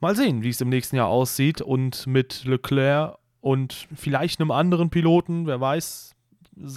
Mal 0.00 0.16
sehen, 0.16 0.42
wie 0.42 0.48
es 0.48 0.60
im 0.60 0.68
nächsten 0.68 0.96
Jahr 0.96 1.08
aussieht 1.08 1.60
und 1.60 2.06
mit 2.06 2.44
Leclerc 2.44 3.18
und 3.40 3.86
vielleicht 3.94 4.40
einem 4.40 4.50
anderen 4.50 4.90
Piloten, 4.90 5.46
wer 5.46 5.60
weiß, 5.60 6.14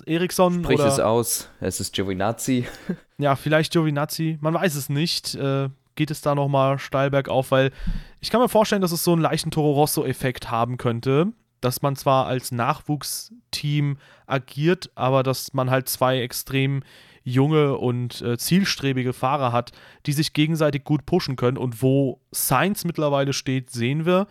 Ericsson 0.05 0.63
Sprich 0.63 0.79
oder, 0.79 0.87
es 0.87 0.99
aus, 0.99 1.49
es 1.59 1.79
ist 1.79 1.93
Giovinazzi. 1.93 2.67
ja, 3.17 3.35
vielleicht 3.35 3.73
Giovinazzi, 3.73 4.37
man 4.41 4.53
weiß 4.53 4.75
es 4.75 4.89
nicht. 4.89 5.35
Äh, 5.35 5.69
geht 5.95 6.09
es 6.09 6.21
da 6.21 6.33
nochmal 6.33 6.79
steil 6.79 7.11
bergauf, 7.11 7.51
weil 7.51 7.71
ich 8.19 8.31
kann 8.31 8.41
mir 8.41 8.49
vorstellen, 8.49 8.81
dass 8.81 8.91
es 8.91 9.03
so 9.03 9.13
einen 9.13 9.21
leichten 9.21 9.51
Toro 9.51 9.73
Rosso-Effekt 9.73 10.49
haben 10.49 10.77
könnte 10.77 11.33
dass 11.63 11.81
man 11.81 11.95
zwar 11.95 12.27
als 12.27 12.51
Nachwuchsteam 12.51 13.97
agiert, 14.27 14.91
aber 14.95 15.23
dass 15.23 15.53
man 15.53 15.69
halt 15.69 15.89
zwei 15.89 16.21
extrem 16.21 16.83
junge 17.23 17.77
und 17.77 18.21
äh, 18.21 18.37
zielstrebige 18.37 19.13
Fahrer 19.13 19.51
hat, 19.51 19.71
die 20.05 20.13
sich 20.13 20.33
gegenseitig 20.33 20.83
gut 20.83 21.05
pushen 21.05 21.35
können. 21.35 21.57
Und 21.57 21.81
wo 21.81 22.19
Sainz 22.31 22.83
mittlerweile 22.83 23.33
steht, 23.33 23.69
sehen 23.69 24.05
wir. 24.05 24.27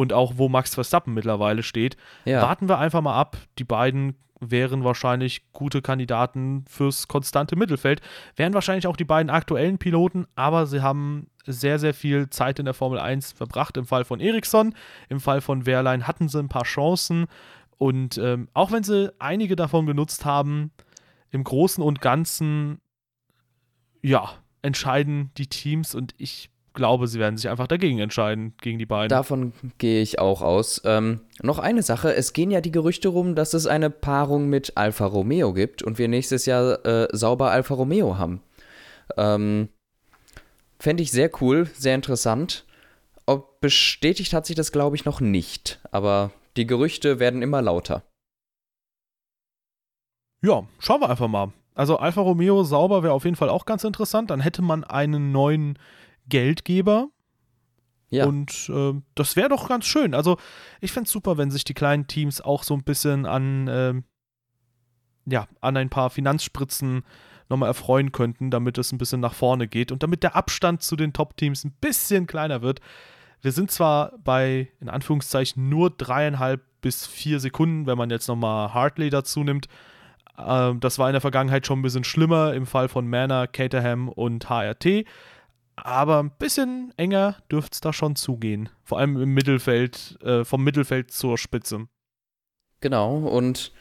Und 0.00 0.14
auch 0.14 0.32
wo 0.36 0.48
Max 0.48 0.74
Verstappen 0.74 1.12
mittlerweile 1.12 1.62
steht. 1.62 1.98
Ja. 2.24 2.40
Warten 2.40 2.70
wir 2.70 2.78
einfach 2.78 3.02
mal 3.02 3.20
ab. 3.20 3.36
Die 3.58 3.64
beiden 3.64 4.14
wären 4.40 4.82
wahrscheinlich 4.82 5.52
gute 5.52 5.82
Kandidaten 5.82 6.64
fürs 6.66 7.06
konstante 7.06 7.54
Mittelfeld. 7.54 8.00
Wären 8.34 8.54
wahrscheinlich 8.54 8.86
auch 8.86 8.96
die 8.96 9.04
beiden 9.04 9.28
aktuellen 9.28 9.76
Piloten, 9.76 10.26
aber 10.36 10.64
sie 10.64 10.80
haben 10.80 11.26
sehr, 11.44 11.78
sehr 11.78 11.92
viel 11.92 12.30
Zeit 12.30 12.58
in 12.58 12.64
der 12.64 12.72
Formel 12.72 12.98
1 12.98 13.32
verbracht. 13.32 13.76
Im 13.76 13.84
Fall 13.84 14.06
von 14.06 14.20
Ericsson, 14.20 14.74
im 15.10 15.20
Fall 15.20 15.42
von 15.42 15.66
Wehrlein 15.66 16.06
hatten 16.06 16.30
sie 16.30 16.38
ein 16.38 16.48
paar 16.48 16.64
Chancen. 16.64 17.26
Und 17.76 18.16
ähm, 18.16 18.48
auch 18.54 18.72
wenn 18.72 18.82
sie 18.82 19.12
einige 19.18 19.54
davon 19.54 19.84
genutzt 19.84 20.24
haben, 20.24 20.70
im 21.30 21.44
Großen 21.44 21.84
und 21.84 22.00
Ganzen, 22.00 22.80
ja, 24.00 24.30
entscheiden 24.62 25.30
die 25.36 25.48
Teams 25.48 25.94
und 25.94 26.14
ich 26.16 26.49
glaube, 26.74 27.06
sie 27.06 27.18
werden 27.18 27.36
sich 27.36 27.48
einfach 27.48 27.66
dagegen 27.66 27.98
entscheiden, 27.98 28.54
gegen 28.60 28.78
die 28.78 28.86
beiden. 28.86 29.08
Davon 29.08 29.52
gehe 29.78 30.02
ich 30.02 30.18
auch 30.18 30.42
aus. 30.42 30.82
Ähm, 30.84 31.20
noch 31.42 31.58
eine 31.58 31.82
Sache, 31.82 32.14
es 32.14 32.32
gehen 32.32 32.50
ja 32.50 32.60
die 32.60 32.72
Gerüchte 32.72 33.08
rum, 33.08 33.34
dass 33.34 33.54
es 33.54 33.66
eine 33.66 33.90
Paarung 33.90 34.48
mit 34.48 34.76
Alfa 34.76 35.06
Romeo 35.06 35.52
gibt 35.52 35.82
und 35.82 35.98
wir 35.98 36.08
nächstes 36.08 36.46
Jahr 36.46 36.84
äh, 36.84 37.08
sauber 37.12 37.50
Alfa 37.50 37.74
Romeo 37.74 38.18
haben. 38.18 38.42
Ähm, 39.16 39.68
Fände 40.78 41.02
ich 41.02 41.10
sehr 41.10 41.30
cool, 41.42 41.66
sehr 41.74 41.94
interessant. 41.94 42.64
Ob 43.26 43.60
bestätigt 43.60 44.32
hat 44.32 44.46
sich 44.46 44.56
das, 44.56 44.72
glaube 44.72 44.96
ich, 44.96 45.04
noch 45.04 45.20
nicht, 45.20 45.78
aber 45.90 46.30
die 46.56 46.66
Gerüchte 46.66 47.18
werden 47.20 47.42
immer 47.42 47.60
lauter. 47.60 48.02
Ja, 50.42 50.66
schauen 50.78 51.02
wir 51.02 51.10
einfach 51.10 51.28
mal. 51.28 51.52
Also 51.74 51.98
Alfa 51.98 52.22
Romeo 52.22 52.64
sauber 52.64 53.02
wäre 53.02 53.12
auf 53.12 53.24
jeden 53.24 53.36
Fall 53.36 53.50
auch 53.50 53.66
ganz 53.66 53.84
interessant. 53.84 54.30
Dann 54.30 54.40
hätte 54.40 54.62
man 54.62 54.84
einen 54.84 55.32
neuen 55.32 55.78
Geldgeber. 56.28 57.08
Ja. 58.10 58.26
Und 58.26 58.70
äh, 58.74 59.00
das 59.14 59.36
wäre 59.36 59.48
doch 59.48 59.68
ganz 59.68 59.86
schön. 59.86 60.14
Also 60.14 60.36
ich 60.80 60.92
fände 60.92 61.06
es 61.06 61.12
super, 61.12 61.38
wenn 61.38 61.50
sich 61.50 61.64
die 61.64 61.74
kleinen 61.74 62.06
Teams 62.06 62.40
auch 62.40 62.64
so 62.64 62.74
ein 62.74 62.82
bisschen 62.82 63.24
an, 63.24 63.68
äh, 63.68 63.94
ja, 65.26 65.46
an 65.60 65.76
ein 65.76 65.90
paar 65.90 66.10
Finanzspritzen 66.10 67.04
nochmal 67.48 67.68
erfreuen 67.68 68.12
könnten, 68.12 68.50
damit 68.50 68.78
es 68.78 68.92
ein 68.92 68.98
bisschen 68.98 69.20
nach 69.20 69.34
vorne 69.34 69.68
geht 69.68 69.92
und 69.92 70.02
damit 70.02 70.22
der 70.22 70.36
Abstand 70.36 70.82
zu 70.82 70.96
den 70.96 71.12
Top-Teams 71.12 71.64
ein 71.64 71.72
bisschen 71.80 72.26
kleiner 72.26 72.62
wird. 72.62 72.80
Wir 73.42 73.52
sind 73.52 73.70
zwar 73.70 74.12
bei, 74.22 74.68
in 74.80 74.88
Anführungszeichen, 74.88 75.68
nur 75.68 75.90
dreieinhalb 75.90 76.62
bis 76.80 77.06
vier 77.06 77.40
Sekunden, 77.40 77.86
wenn 77.86 77.98
man 77.98 78.10
jetzt 78.10 78.28
nochmal 78.28 78.74
Hartley 78.74 79.10
dazu 79.10 79.44
nimmt. 79.44 79.66
Ähm, 80.38 80.80
das 80.80 80.98
war 80.98 81.08
in 81.08 81.14
der 81.14 81.20
Vergangenheit 81.20 81.66
schon 81.66 81.80
ein 81.80 81.82
bisschen 81.82 82.04
schlimmer 82.04 82.54
im 82.54 82.66
Fall 82.66 82.88
von 82.88 83.08
Manor, 83.08 83.46
Caterham 83.46 84.08
und 84.08 84.48
HRT. 84.48 85.04
Aber 85.84 86.22
ein 86.22 86.30
bisschen 86.30 86.92
enger 86.96 87.36
dürfte 87.50 87.74
es 87.74 87.80
da 87.80 87.92
schon 87.92 88.16
zugehen. 88.16 88.68
Vor 88.84 88.98
allem 88.98 89.20
im 89.20 89.32
Mittelfeld, 89.32 90.18
äh, 90.22 90.44
vom 90.44 90.62
Mittelfeld 90.62 91.10
zur 91.10 91.38
Spitze. 91.38 91.86
Genau, 92.80 93.16
und 93.16 93.72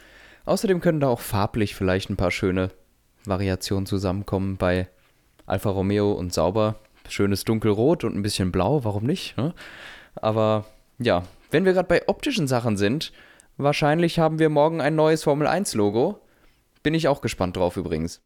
außerdem 0.45 0.81
können 0.81 0.99
da 0.99 1.07
auch 1.07 1.21
farblich 1.21 1.75
vielleicht 1.75 2.09
ein 2.09 2.17
paar 2.17 2.31
schöne 2.31 2.71
Variationen 3.25 3.85
zusammenkommen 3.85 4.57
bei 4.57 4.87
Alfa 5.45 5.69
Romeo 5.69 6.11
und 6.11 6.33
Sauber. 6.33 6.75
Schönes 7.07 7.43
dunkelrot 7.43 8.03
und 8.03 8.15
ein 8.15 8.21
bisschen 8.21 8.51
blau, 8.51 8.83
warum 8.83 9.03
nicht? 9.03 9.35
Ne? 9.35 9.55
Aber 10.15 10.65
ja, 10.99 11.23
wenn 11.49 11.65
wir 11.65 11.73
gerade 11.73 11.87
bei 11.87 12.07
optischen 12.07 12.47
Sachen 12.47 12.77
sind, 12.77 13.11
wahrscheinlich 13.57 14.19
haben 14.19 14.37
wir 14.37 14.49
morgen 14.49 14.79
ein 14.79 14.95
neues 14.95 15.23
Formel 15.23 15.47
1 15.47 15.73
Logo. 15.73 16.21
Bin 16.83 16.93
ich 16.93 17.07
auch 17.07 17.21
gespannt 17.21 17.57
drauf 17.57 17.77
übrigens. 17.77 18.21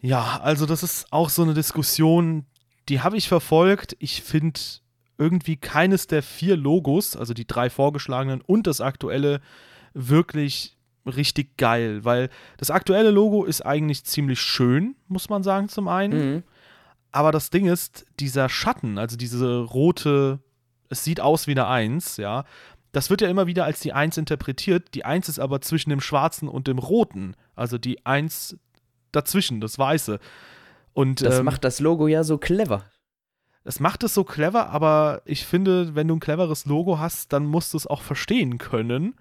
Ja, 0.00 0.40
also 0.42 0.66
das 0.66 0.82
ist 0.82 1.12
auch 1.12 1.28
so 1.28 1.42
eine 1.42 1.54
Diskussion, 1.54 2.46
die 2.88 3.00
habe 3.00 3.16
ich 3.16 3.28
verfolgt. 3.28 3.96
Ich 3.98 4.22
finde 4.22 4.60
irgendwie 5.18 5.56
keines 5.56 6.06
der 6.06 6.22
vier 6.22 6.56
Logos, 6.56 7.16
also 7.16 7.34
die 7.34 7.46
drei 7.46 7.70
vorgeschlagenen 7.70 8.40
und 8.40 8.66
das 8.66 8.80
aktuelle, 8.80 9.40
wirklich 9.94 10.76
richtig 11.04 11.56
geil, 11.56 12.04
weil 12.04 12.28
das 12.58 12.70
aktuelle 12.70 13.10
Logo 13.10 13.44
ist 13.44 13.64
eigentlich 13.64 14.04
ziemlich 14.04 14.40
schön, 14.40 14.94
muss 15.08 15.28
man 15.28 15.42
sagen, 15.42 15.68
zum 15.68 15.88
einen. 15.88 16.34
Mhm. 16.34 16.42
Aber 17.10 17.32
das 17.32 17.50
Ding 17.50 17.66
ist, 17.66 18.04
dieser 18.20 18.48
Schatten, 18.48 18.98
also 18.98 19.16
diese 19.16 19.60
rote, 19.60 20.40
es 20.90 21.04
sieht 21.04 21.20
aus 21.20 21.46
wie 21.46 21.52
eine 21.52 21.66
Eins, 21.66 22.18
ja, 22.18 22.44
das 22.92 23.10
wird 23.10 23.20
ja 23.20 23.28
immer 23.28 23.46
wieder 23.46 23.64
als 23.64 23.80
die 23.80 23.92
Eins 23.92 24.16
interpretiert. 24.16 24.94
Die 24.94 25.04
Eins 25.04 25.28
ist 25.28 25.38
aber 25.38 25.60
zwischen 25.60 25.90
dem 25.90 26.00
Schwarzen 26.00 26.48
und 26.48 26.66
dem 26.66 26.78
Roten. 26.78 27.34
Also 27.54 27.76
die 27.76 28.04
Eins 28.06 28.56
dazwischen, 29.12 29.60
das 29.60 29.78
Weiße. 29.78 30.18
Und, 30.92 31.22
das 31.22 31.38
ähm, 31.38 31.44
macht 31.44 31.64
das 31.64 31.80
Logo 31.80 32.08
ja 32.08 32.24
so 32.24 32.38
clever. 32.38 32.84
Es 33.64 33.80
macht 33.80 34.02
es 34.02 34.14
so 34.14 34.24
clever, 34.24 34.70
aber 34.70 35.22
ich 35.24 35.44
finde, 35.44 35.94
wenn 35.94 36.08
du 36.08 36.16
ein 36.16 36.20
cleveres 36.20 36.64
Logo 36.64 36.98
hast, 36.98 37.32
dann 37.32 37.44
musst 37.44 37.74
du 37.74 37.76
es 37.76 37.86
auch 37.86 38.02
verstehen 38.02 38.58
können. 38.58 39.14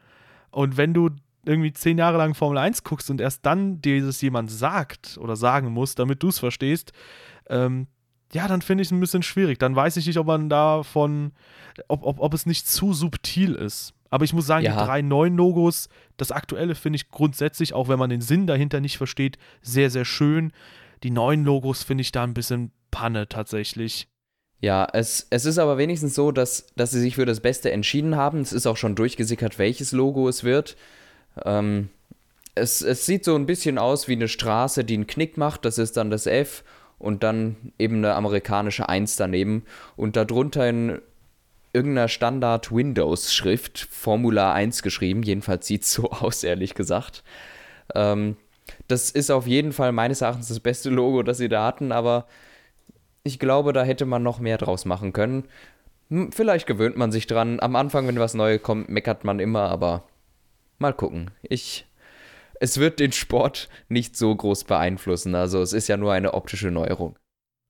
Und 0.52 0.78
wenn 0.78 0.94
du 0.94 1.10
irgendwie 1.46 1.74
zehn 1.74 1.98
Jahre 1.98 2.18
lang 2.18 2.34
Formel 2.34 2.58
1 2.58 2.84
guckst 2.84 3.10
und 3.10 3.22
erst 3.22 3.46
dann 3.46 3.82
dir 3.82 4.06
das 4.06 4.22
jemand 4.22 4.52
sagt 4.52 5.18
oder 5.20 5.36
sagen 5.36 5.72
muss, 5.72 5.96
damit 5.96 6.24
du 6.24 6.30
es 6.30 6.40
verstehst, 6.40 6.94
ähm, 7.50 7.88
ja, 8.34 8.48
dann 8.48 8.62
finde 8.62 8.82
ich 8.82 8.90
es 8.90 8.92
ein 8.92 9.00
bisschen 9.00 9.24
schwierig. 9.24 9.58
Dann 9.60 9.76
weiß 9.76 9.98
ich 9.98 10.08
nicht, 10.08 10.18
ob 10.18 10.28
man 10.28 10.50
davon, 10.50 11.32
ob, 11.88 12.04
ob, 12.04 12.20
ob 12.20 12.34
es 12.34 12.46
nicht 12.46 12.68
zu 12.68 12.94
subtil 12.94 13.54
ist. 13.54 13.94
Aber 14.10 14.26
ich 14.26 14.34
muss 14.34 14.48
sagen, 14.48 14.66
ja. 14.66 14.72
die 14.72 14.86
drei 14.86 15.02
neuen 15.02 15.36
Logos, 15.36 15.90
das 16.18 16.32
aktuelle 16.32 16.76
finde 16.76 16.98
ich 16.98 17.10
grundsätzlich, 17.10 17.74
auch 17.74 17.90
wenn 17.90 18.00
man 18.00 18.10
den 18.10 18.22
Sinn 18.22 18.48
dahinter 18.48 18.80
nicht 18.80 18.98
versteht, 18.98 19.38
sehr, 19.62 19.90
sehr 19.90 20.06
schön. 20.06 20.52
Die 21.04 21.12
neuen 21.12 21.44
Logos 21.44 21.84
finde 21.84 22.02
ich 22.02 22.12
da 22.12 22.24
ein 22.24 22.34
bisschen 22.34 22.72
Panne 22.92 23.28
tatsächlich. 23.28 24.08
Ja, 24.60 24.88
es, 24.92 25.28
es 25.30 25.46
ist 25.46 25.60
aber 25.60 25.78
wenigstens 25.78 26.16
so, 26.16 26.32
dass, 26.32 26.68
dass 26.76 26.92
sie 26.92 27.00
sich 27.00 27.16
für 27.16 27.26
das 27.26 27.42
Beste 27.42 27.72
entschieden 27.72 28.16
haben. 28.16 28.40
Es 28.42 28.54
ist 28.54 28.66
auch 28.66 28.78
schon 28.78 28.96
durchgesickert, 28.96 29.60
welches 29.60 29.92
Logo 29.92 30.28
es 30.28 30.44
wird. 30.44 30.76
Ähm, 31.46 31.90
es, 32.56 32.82
es 32.82 33.06
sieht 33.06 33.24
so 33.24 33.36
ein 33.36 33.46
bisschen 33.46 33.78
aus 33.78 34.08
wie 34.08 34.14
eine 34.14 34.28
Straße, 34.28 34.84
die 34.84 34.96
einen 34.96 35.06
Knick 35.06 35.38
macht. 35.38 35.64
Das 35.66 35.78
ist 35.78 35.96
dann 35.96 36.10
das 36.10 36.26
F 36.26 36.64
und 36.98 37.22
dann 37.22 37.56
eben 37.78 37.98
eine 37.98 38.16
amerikanische 38.16 38.90
1 38.90 39.16
daneben. 39.16 39.64
Und 39.96 40.16
darunter 40.16 40.68
in 40.68 41.00
irgendeiner 41.78 42.08
Standard-Windows-Schrift 42.08 43.88
Formula 43.92 44.52
1 44.52 44.82
geschrieben. 44.82 45.22
Jedenfalls 45.22 45.68
sieht 45.68 45.84
es 45.84 45.94
so 45.94 46.10
aus, 46.12 46.44
ehrlich 46.44 46.74
gesagt. 46.74 47.24
Ähm, 47.94 48.36
das 48.88 49.12
ist 49.12 49.30
auf 49.30 49.46
jeden 49.46 49.72
Fall 49.72 49.92
meines 49.92 50.22
Erachtens 50.22 50.48
das 50.48 50.60
beste 50.60 50.90
Logo, 50.90 51.22
das 51.22 51.38
sie 51.38 51.50
da 51.50 51.66
hatten, 51.66 51.92
aber 51.92 52.26
ich 53.24 53.38
glaube, 53.38 53.74
da 53.74 53.84
hätte 53.84 54.06
man 54.06 54.24
noch 54.24 54.40
mehr 54.40 54.58
draus 54.58 54.86
machen 54.86 55.14
können. 55.14 55.44
Vielleicht 56.32 56.66
gewöhnt 56.66 56.98
man 56.98 57.12
sich 57.12 57.28
dran. 57.28 57.60
Am 57.60 57.76
Anfang, 57.76 58.08
wenn 58.08 58.20
was 58.20 58.34
Neues 58.34 58.64
kommt, 58.64 58.90
meckert 58.90 59.24
man 59.24 59.40
immer, 59.40 59.70
aber 59.70 60.04
mal 60.80 60.94
gucken. 60.94 61.32
Ich. 61.44 61.86
Es 62.60 62.80
wird 62.80 63.00
den 63.00 63.12
Sport 63.12 63.70
nicht 63.88 64.18
so 64.18 64.36
groß 64.36 64.64
beeinflussen. 64.64 65.36
Also 65.36 65.62
es 65.62 65.74
ist 65.74 65.88
ja 65.90 65.98
nur 65.98 66.14
eine 66.14 66.34
optische 66.34 66.72
Neuerung. 66.72 67.16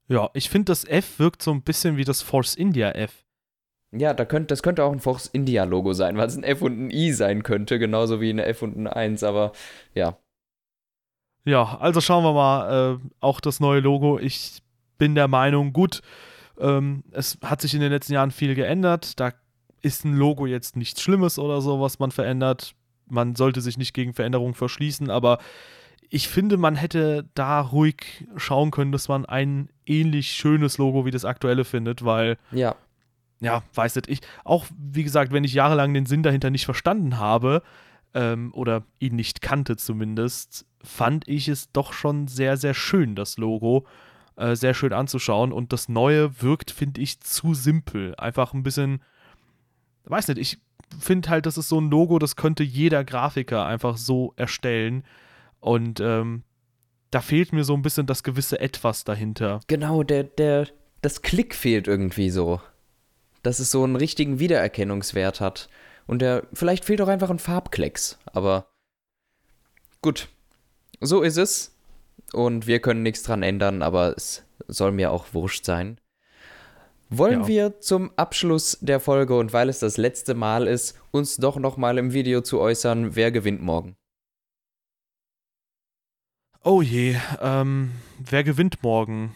Ja, 0.08 0.30
ich 0.34 0.50
finde, 0.50 0.72
das 0.72 0.86
F 0.86 1.20
wirkt 1.20 1.42
so 1.42 1.52
ein 1.52 1.62
bisschen 1.62 1.98
wie 1.98 2.06
das 2.06 2.22
Force 2.22 2.56
India 2.56 2.92
F. 2.92 3.26
Ja, 3.92 4.14
da 4.14 4.26
könnt, 4.26 4.52
das 4.52 4.64
könnte 4.64 4.84
auch 4.84 4.92
ein 4.92 5.00
Force 5.00 5.28
India 5.28 5.64
Logo 5.64 5.94
sein, 5.94 6.18
weil 6.18 6.28
es 6.28 6.36
ein 6.36 6.44
F 6.44 6.62
und 6.62 6.88
ein 6.88 6.92
I 6.92 7.14
sein 7.14 7.44
könnte, 7.44 7.80
genauso 7.80 8.20
wie 8.20 8.30
eine 8.30 8.46
F 8.46 8.62
und 8.62 8.78
ein 8.78 8.88
1, 8.88 9.24
aber 9.24 9.54
ja. 9.94 10.18
Ja, 11.46 11.78
also 11.80 12.02
schauen 12.02 12.26
wir 12.26 12.34
mal, 12.34 12.96
äh, 12.96 13.10
auch 13.22 13.40
das 13.40 13.62
neue 13.62 13.80
Logo. 13.80 14.20
Ich 14.20 14.62
bin 14.98 15.16
der 15.16 15.30
Meinung, 15.30 15.72
gut, 15.72 16.02
ähm, 16.60 17.04
es 17.12 17.38
hat 17.42 17.62
sich 17.62 17.74
in 17.74 17.80
den 17.80 17.92
letzten 17.92 18.14
Jahren 18.14 18.32
viel 18.32 18.56
geändert. 18.56 19.18
Da 19.20 19.32
ist 19.82 20.04
ein 20.04 20.18
Logo 20.18 20.46
jetzt 20.46 20.76
nichts 20.76 21.02
Schlimmes 21.02 21.40
oder 21.40 21.62
so, 21.62 21.80
was 21.80 22.00
man 22.00 22.12
verändert. 22.12 22.74
Man 23.10 23.36
sollte 23.36 23.62
sich 23.62 23.78
nicht 23.78 23.94
gegen 23.94 24.14
Veränderungen 24.14 24.56
verschließen, 24.56 25.10
aber 25.10 25.38
ich 26.10 26.28
finde, 26.28 26.58
man 26.58 26.76
hätte 26.76 27.30
da 27.36 27.62
ruhig 27.62 28.28
schauen 28.36 28.72
können, 28.72 28.92
dass 28.92 29.08
man 29.08 29.26
ein 29.26 29.70
ähnlich 29.86 30.32
schönes 30.32 30.78
Logo 30.78 31.06
wie 31.06 31.12
das 31.12 31.24
aktuelle 31.24 31.64
findet, 31.64 32.04
weil 32.04 32.38
ja 32.52 32.76
ja, 33.40 33.64
weiß 33.74 33.96
nicht, 33.96 34.10
ich, 34.10 34.22
auch 34.44 34.66
wie 34.78 35.04
gesagt, 35.04 35.32
wenn 35.32 35.44
ich 35.44 35.54
jahrelang 35.54 35.94
den 35.94 36.06
Sinn 36.06 36.24
dahinter 36.24 36.50
nicht 36.50 36.66
verstanden 36.66 37.18
habe, 37.18 37.62
ähm, 38.14 38.52
oder 38.54 38.84
ihn 39.00 39.16
nicht 39.16 39.42
kannte 39.42 39.78
zumindest, 39.78 40.66
fand 40.82 41.28
ich 41.28 41.48
es 41.48 41.72
doch 41.72 41.94
schon 41.94 42.28
sehr, 42.28 42.58
sehr 42.58 42.74
schön, 42.74 43.16
das 43.16 43.38
Logo. 43.38 43.86
Äh, 44.38 44.56
sehr 44.56 44.74
schön 44.74 44.94
anzuschauen. 44.94 45.52
Und 45.52 45.74
das 45.74 45.90
Neue 45.90 46.42
wirkt, 46.42 46.72
finde 46.72 47.02
ich, 47.02 47.20
zu 47.22 47.54
simpel. 47.54 48.14
Einfach 48.18 48.54
ein 48.54 48.64
bisschen, 48.64 49.02
weiß 50.06 50.28
nicht, 50.30 50.38
ich 50.38 50.58
finde 51.00 51.30
halt, 51.30 51.46
das 51.46 51.58
ist 51.58 51.70
so 51.70 51.82
ein 51.82 51.90
Logo, 51.90 52.20
das 52.20 52.36
könnte 52.36 52.64
jeder 52.64 53.04
Grafiker 53.04 53.66
einfach 53.66 53.98
so 53.98 54.34
erstellen. 54.36 55.04
Und 55.60 56.00
ähm, 56.00 56.44
da 57.10 57.22
fehlt 57.22 57.52
mir 57.52 57.64
so 57.64 57.74
ein 57.74 57.82
bisschen 57.82 58.06
das 58.06 58.24
gewisse 58.24 58.60
Etwas 58.60 59.04
dahinter. 59.04 59.60
Genau, 59.68 60.04
der, 60.04 60.24
der, 60.24 60.68
das 61.02 61.24
Klick 61.24 61.56
fehlt 61.56 61.88
irgendwie 61.88 62.30
so 62.30 62.62
dass 63.48 63.60
es 63.60 63.72
so 63.72 63.82
einen 63.86 63.96
richtigen 63.96 64.40
Wiedererkennungswert 64.40 65.40
hat. 65.40 65.70
Und 66.06 66.22
der, 66.22 66.46
vielleicht 66.52 66.84
fehlt 66.84 67.00
auch 67.02 67.08
einfach 67.08 67.30
ein 67.30 67.40
Farbklecks, 67.40 68.20
aber 68.26 68.68
gut. 70.02 70.28
So 71.00 71.22
ist 71.22 71.38
es. 71.38 71.74
Und 72.34 72.68
wir 72.68 72.82
können 72.82 73.04
nichts 73.04 73.24
dran 73.24 73.44
ändern, 73.44 73.82
aber 73.84 74.14
es 74.18 74.44
soll 74.68 74.92
mir 74.92 75.12
auch 75.12 75.34
wurscht 75.34 75.64
sein. 75.64 76.02
Wollen 77.10 77.44
Ja. 77.44 77.48
wir 77.48 77.80
zum 77.80 78.12
Abschluss 78.18 78.80
der 78.82 79.00
Folge 79.00 79.38
und 79.38 79.54
weil 79.54 79.70
es 79.70 79.80
das 79.80 79.96
letzte 79.96 80.34
Mal 80.34 80.68
ist, 80.68 81.00
uns 81.12 81.38
doch 81.38 81.56
noch 81.56 81.78
mal 81.78 81.98
im 81.98 82.12
Video 82.12 82.42
zu 82.42 82.60
äußern, 82.60 83.16
wer 83.16 83.32
gewinnt 83.32 83.62
morgen? 83.62 83.96
Oh 86.66 86.82
je, 86.82 87.16
ähm, 87.40 87.92
wer 88.20 88.44
gewinnt 88.44 88.84
morgen? 88.84 89.34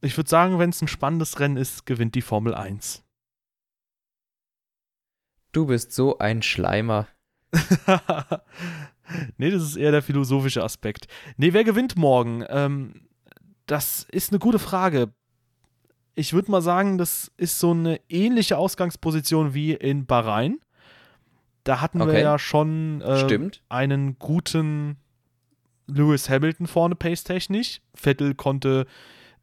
Ich 0.00 0.16
würde 0.16 0.28
sagen, 0.28 0.58
wenn 0.58 0.70
es 0.70 0.82
ein 0.82 0.88
spannendes 0.88 1.38
Rennen 1.38 1.56
ist, 1.56 1.86
gewinnt 1.86 2.16
die 2.16 2.22
Formel 2.22 2.54
1. 2.56 3.04
Du 5.52 5.66
bist 5.66 5.92
so 5.92 6.18
ein 6.18 6.42
Schleimer. 6.42 7.06
nee, 9.36 9.50
das 9.50 9.62
ist 9.62 9.76
eher 9.76 9.90
der 9.92 10.02
philosophische 10.02 10.62
Aspekt. 10.64 11.06
Nee, 11.36 11.52
wer 11.52 11.64
gewinnt 11.64 11.96
morgen? 11.96 12.44
Ähm, 12.48 13.06
das 13.66 14.06
ist 14.10 14.32
eine 14.32 14.38
gute 14.38 14.58
Frage. 14.58 15.12
Ich 16.14 16.32
würde 16.32 16.50
mal 16.50 16.62
sagen, 16.62 16.98
das 16.98 17.30
ist 17.36 17.58
so 17.58 17.70
eine 17.70 18.00
ähnliche 18.08 18.58
Ausgangsposition 18.58 19.54
wie 19.54 19.72
in 19.72 20.06
Bahrain. 20.06 20.58
Da 21.64 21.80
hatten 21.80 21.98
wir 21.98 22.06
Okay. 22.06 22.22
ja 22.22 22.38
schon 22.38 23.00
äh, 23.02 23.50
einen 23.68 24.18
guten 24.18 24.96
Lewis 25.86 26.28
Hamilton 26.28 26.66
vorne 26.66 26.96
pace-technisch. 26.96 27.80
Vettel 27.94 28.34
konnte 28.34 28.86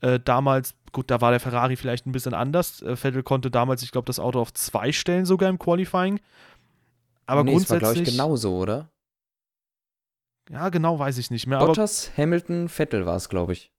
äh, 0.02 0.20
damals, 0.20 0.76
gut, 0.92 1.12
da 1.12 1.22
war 1.22 1.32
der 1.32 1.40
Ferrari 1.40 1.76
vielleicht 1.76 2.06
ein 2.06 2.12
bisschen 2.12 2.34
anders. 2.34 2.82
Äh, 2.82 2.96
Vettel 2.96 3.24
konnte 3.24 3.52
damals, 3.52 3.84
ich 3.84 3.92
glaube, 3.92 4.06
das 4.06 4.20
Auto 4.20 4.40
auf 4.40 4.54
zwei 4.54 4.92
stellen 4.92 5.26
sogar 5.26 5.50
im 5.50 5.60
Qualifying. 5.60 6.20
Aber 7.26 7.44
nee, 7.44 7.54
es 7.54 7.70
war, 7.70 7.80
grundsätzlich. 7.80 7.80
glaube 7.80 8.00
ich, 8.00 8.12
genauso, 8.12 8.58
oder? 8.58 8.90
Ja, 10.50 10.70
genau 10.70 10.98
weiß 10.98 11.20
ich 11.20 11.30
nicht 11.30 11.46
mehr. 11.46 11.60
Bottas, 11.60 12.12
Hamilton, 12.18 12.70
Vettel 12.70 13.06
war 13.06 13.16
es, 13.16 13.30
glaube 13.30 13.54
ich. 13.54 13.72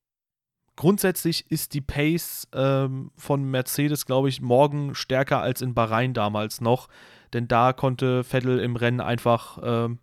grundsätzlich 0.77 1.51
ist 1.51 1.75
die 1.75 1.81
Pace 1.81 2.49
ähm, 2.55 3.11
von 3.17 3.45
Mercedes, 3.45 4.07
glaube 4.07 4.29
ich, 4.29 4.41
morgen 4.41 4.95
stärker 4.95 5.41
als 5.41 5.61
in 5.61 5.75
Bahrain 5.75 6.15
damals 6.15 6.61
noch. 6.61 6.89
Denn 7.33 7.49
da 7.49 7.73
konnte 7.73 8.25
Vettel 8.25 8.59
im 8.61 8.77
Rennen 8.77 9.01
einfach 9.01 9.59
ähm, 9.63 9.99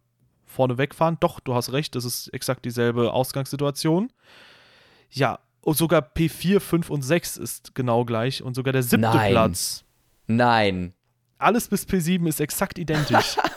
vorne 0.46 0.78
wegfahren. 0.78 1.18
Doch, 1.20 1.40
du 1.40 1.56
hast 1.56 1.72
recht, 1.74 1.96
das 1.96 2.06
ist 2.06 2.28
exakt 2.30 2.64
dieselbe 2.64 3.12
Ausgangssituation. 3.12 4.12
Ja, 5.10 5.40
und 5.68 5.76
sogar 5.76 6.00
P4, 6.02 6.62
5 6.62 6.90
und 6.90 7.02
6 7.02 7.36
ist 7.36 7.76
genau 7.76 8.06
gleich. 8.06 8.42
Und 8.42 8.54
sogar 8.54 8.72
der 8.72 8.84
siebte 8.84 9.02
Nein. 9.02 9.32
Platz. 9.32 9.84
Nein. 10.26 10.94
Alles 11.40 11.68
bis 11.68 11.86
P7 11.86 12.26
ist 12.30 12.40
exakt 12.40 12.80
identisch. 12.80 13.36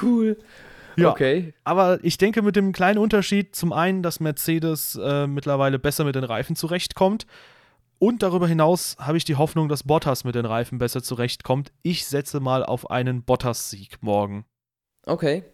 Cool. 0.00 0.38
Ja. 0.96 1.10
Okay. 1.10 1.52
Aber 1.64 2.02
ich 2.02 2.16
denke 2.16 2.40
mit 2.42 2.56
dem 2.56 2.72
kleinen 2.72 2.98
Unterschied 2.98 3.54
zum 3.54 3.72
einen, 3.72 4.02
dass 4.02 4.18
Mercedes 4.18 4.98
äh, 5.00 5.26
mittlerweile 5.26 5.78
besser 5.78 6.02
mit 6.04 6.16
den 6.16 6.24
Reifen 6.24 6.56
zurechtkommt. 6.56 7.26
Und 8.00 8.22
darüber 8.22 8.48
hinaus 8.48 8.96
habe 8.98 9.18
ich 9.18 9.24
die 9.24 9.36
Hoffnung, 9.36 9.68
dass 9.68 9.84
Bottas 9.84 10.24
mit 10.24 10.34
den 10.34 10.46
Reifen 10.46 10.78
besser 10.78 11.02
zurechtkommt. 11.02 11.70
Ich 11.82 12.06
setze 12.06 12.40
mal 12.40 12.64
auf 12.64 12.90
einen 12.90 13.22
Bottas-Sieg 13.22 13.98
morgen. 14.02 14.46
Okay. 15.06 15.44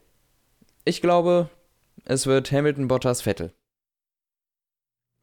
Ich 0.85 1.03
glaube, 1.03 1.51
es 2.05 2.27
wird 2.27 2.51
Hamilton, 2.53 2.89
Bottas, 2.89 3.23
Vettel. 3.23 3.53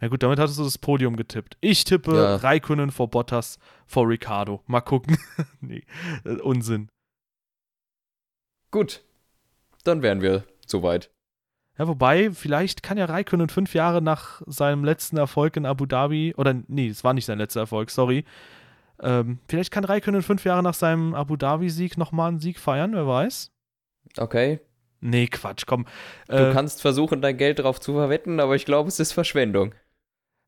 Ja 0.04 0.10
gut, 0.10 0.22
damit 0.22 0.38
hattest 0.38 0.60
du 0.60 0.66
das 0.66 0.78
Podium 0.78 1.16
getippt. 1.16 1.56
Ich 1.62 1.86
tippe 1.86 2.13
Ja. 2.13 2.36
Raikkonen 2.36 2.92
vor 2.92 3.10
Bottas 3.10 3.58
vor 3.88 4.10
Ricardo. 4.10 4.62
Mal 4.68 4.82
gucken. 4.82 5.18
nee, 5.62 5.84
äh, 6.26 6.42
Unsinn. 6.42 6.89
Gut. 8.70 9.02
Dann 9.86 10.02
wären 10.02 10.22
wir 10.22 10.44
soweit. 10.68 11.10
Ja, 11.78 11.88
wobei, 11.88 12.32
vielleicht 12.32 12.84
kann 12.84 12.98
ja 12.98 13.06
Raikkonen 13.06 13.48
fünf 13.48 13.74
Jahre 13.74 14.02
nach 14.02 14.42
seinem 14.46 14.84
letzten 14.84 15.16
Erfolg 15.16 15.56
in 15.56 15.66
Abu 15.66 15.86
Dhabi, 15.86 16.34
oder 16.36 16.54
nee, 16.68 16.89
es 16.89 17.06
war 17.06 17.13
nicht 17.13 17.26
sein 17.26 17.38
letzter 17.38 17.62
Erfolg, 17.62 17.89
sorry. 17.89 18.26
Ähm, 19.02 19.39
vielleicht 19.48 19.72
kann 19.72 19.86
Raikkonen 19.86 20.22
fünf 20.22 20.44
Jahre 20.44 20.63
nach 20.63 20.74
seinem 20.74 21.16
Abu 21.16 21.38
Dhabi-Sieg 21.38 21.98
nochmal 21.98 22.28
einen 22.28 22.39
Sieg 22.42 22.60
feiern, 22.60 22.92
wer 22.94 23.08
weiß. 23.08 23.52
Okay. 24.18 24.60
Nee, 25.00 25.28
Quatsch, 25.28 25.63
komm. 25.66 25.86
Du 26.28 26.50
Äh, 26.50 26.52
kannst 26.54 26.82
versuchen, 26.82 27.22
dein 27.22 27.38
Geld 27.38 27.60
drauf 27.60 27.80
zu 27.80 27.94
verwetten, 27.94 28.42
aber 28.42 28.56
ich 28.58 28.66
glaube, 28.66 28.89
es 28.89 29.00
ist 29.00 29.13
Verschwendung. 29.13 29.74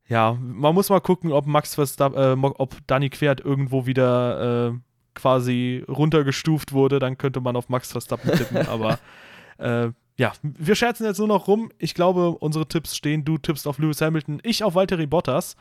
Ja, 0.07 0.37
man 0.39 0.75
muss 0.75 0.89
mal 0.89 1.01
gucken, 1.01 1.31
ob 1.31 1.47
Max 1.47 1.75
Verstappen, 1.75 2.43
äh, 2.43 2.47
ob 2.57 2.75
Danny 2.87 3.09
Quert 3.09 3.41
irgendwo 3.41 3.85
wieder 3.85 4.69
äh, 4.69 4.73
quasi 5.15 5.83
runtergestuft 5.87 6.73
wurde, 6.73 6.99
dann 6.99 7.17
könnte 7.17 7.41
man 7.41 7.55
auf 7.55 7.69
Max 7.69 7.91
Verstappen 7.91 8.31
tippen, 8.31 8.57
aber 8.67 8.99
äh, 9.57 9.89
ja, 10.17 10.31
wir 10.41 10.75
scherzen 10.75 11.05
jetzt 11.05 11.17
nur 11.17 11.27
noch 11.27 11.47
rum. 11.47 11.71
Ich 11.77 11.93
glaube, 11.93 12.31
unsere 12.31 12.67
Tipps 12.67 12.95
stehen. 12.95 13.25
Du 13.25 13.37
tippst 13.37 13.67
auf 13.67 13.79
Lewis 13.79 13.99
Hamilton, 13.99 14.39
ich 14.43 14.63
auf 14.63 14.75
Valtteri 14.75 15.07
Bottas. 15.07 15.55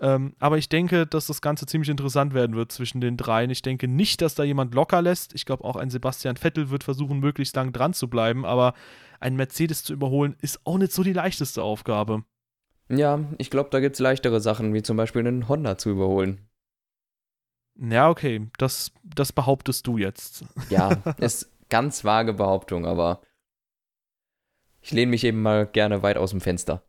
Ähm, 0.00 0.34
aber 0.40 0.58
ich 0.58 0.68
denke, 0.68 1.06
dass 1.06 1.28
das 1.28 1.40
Ganze 1.40 1.66
ziemlich 1.66 1.88
interessant 1.88 2.34
werden 2.34 2.56
wird 2.56 2.72
zwischen 2.72 3.00
den 3.00 3.16
dreien. 3.16 3.50
Ich 3.50 3.62
denke 3.62 3.86
nicht, 3.86 4.20
dass 4.20 4.34
da 4.34 4.42
jemand 4.42 4.74
locker 4.74 5.00
lässt. 5.00 5.34
Ich 5.34 5.44
glaube, 5.44 5.62
auch 5.62 5.76
ein 5.76 5.90
Sebastian 5.90 6.36
Vettel 6.36 6.70
wird 6.70 6.82
versuchen, 6.82 7.20
möglichst 7.20 7.54
lang 7.54 7.72
dran 7.72 7.92
zu 7.92 8.08
bleiben. 8.08 8.44
Aber 8.44 8.74
ein 9.20 9.36
Mercedes 9.36 9.84
zu 9.84 9.92
überholen, 9.92 10.34
ist 10.40 10.60
auch 10.64 10.78
nicht 10.78 10.90
so 10.90 11.04
die 11.04 11.12
leichteste 11.12 11.62
Aufgabe. 11.62 12.24
Ja, 12.88 13.20
ich 13.38 13.50
glaube, 13.50 13.70
da 13.70 13.80
gibt 13.80 13.94
es 13.96 14.00
leichtere 14.00 14.40
Sachen, 14.40 14.74
wie 14.74 14.82
zum 14.82 14.96
Beispiel 14.96 15.20
einen 15.26 15.48
Honda 15.48 15.78
zu 15.78 15.90
überholen. 15.90 16.46
Ja, 17.76 18.08
okay, 18.08 18.48
das, 18.58 18.92
das 19.02 19.32
behauptest 19.32 19.86
du 19.86 19.96
jetzt. 19.98 20.44
Ja, 20.70 20.90
ist 21.18 21.50
ganz 21.70 22.04
vage 22.04 22.34
Behauptung, 22.34 22.86
aber 22.86 23.20
ich 24.80 24.92
lehne 24.92 25.10
mich 25.10 25.24
eben 25.24 25.42
mal 25.42 25.66
gerne 25.66 26.02
weit 26.02 26.16
aus 26.18 26.30
dem 26.30 26.40
Fenster. 26.40 26.84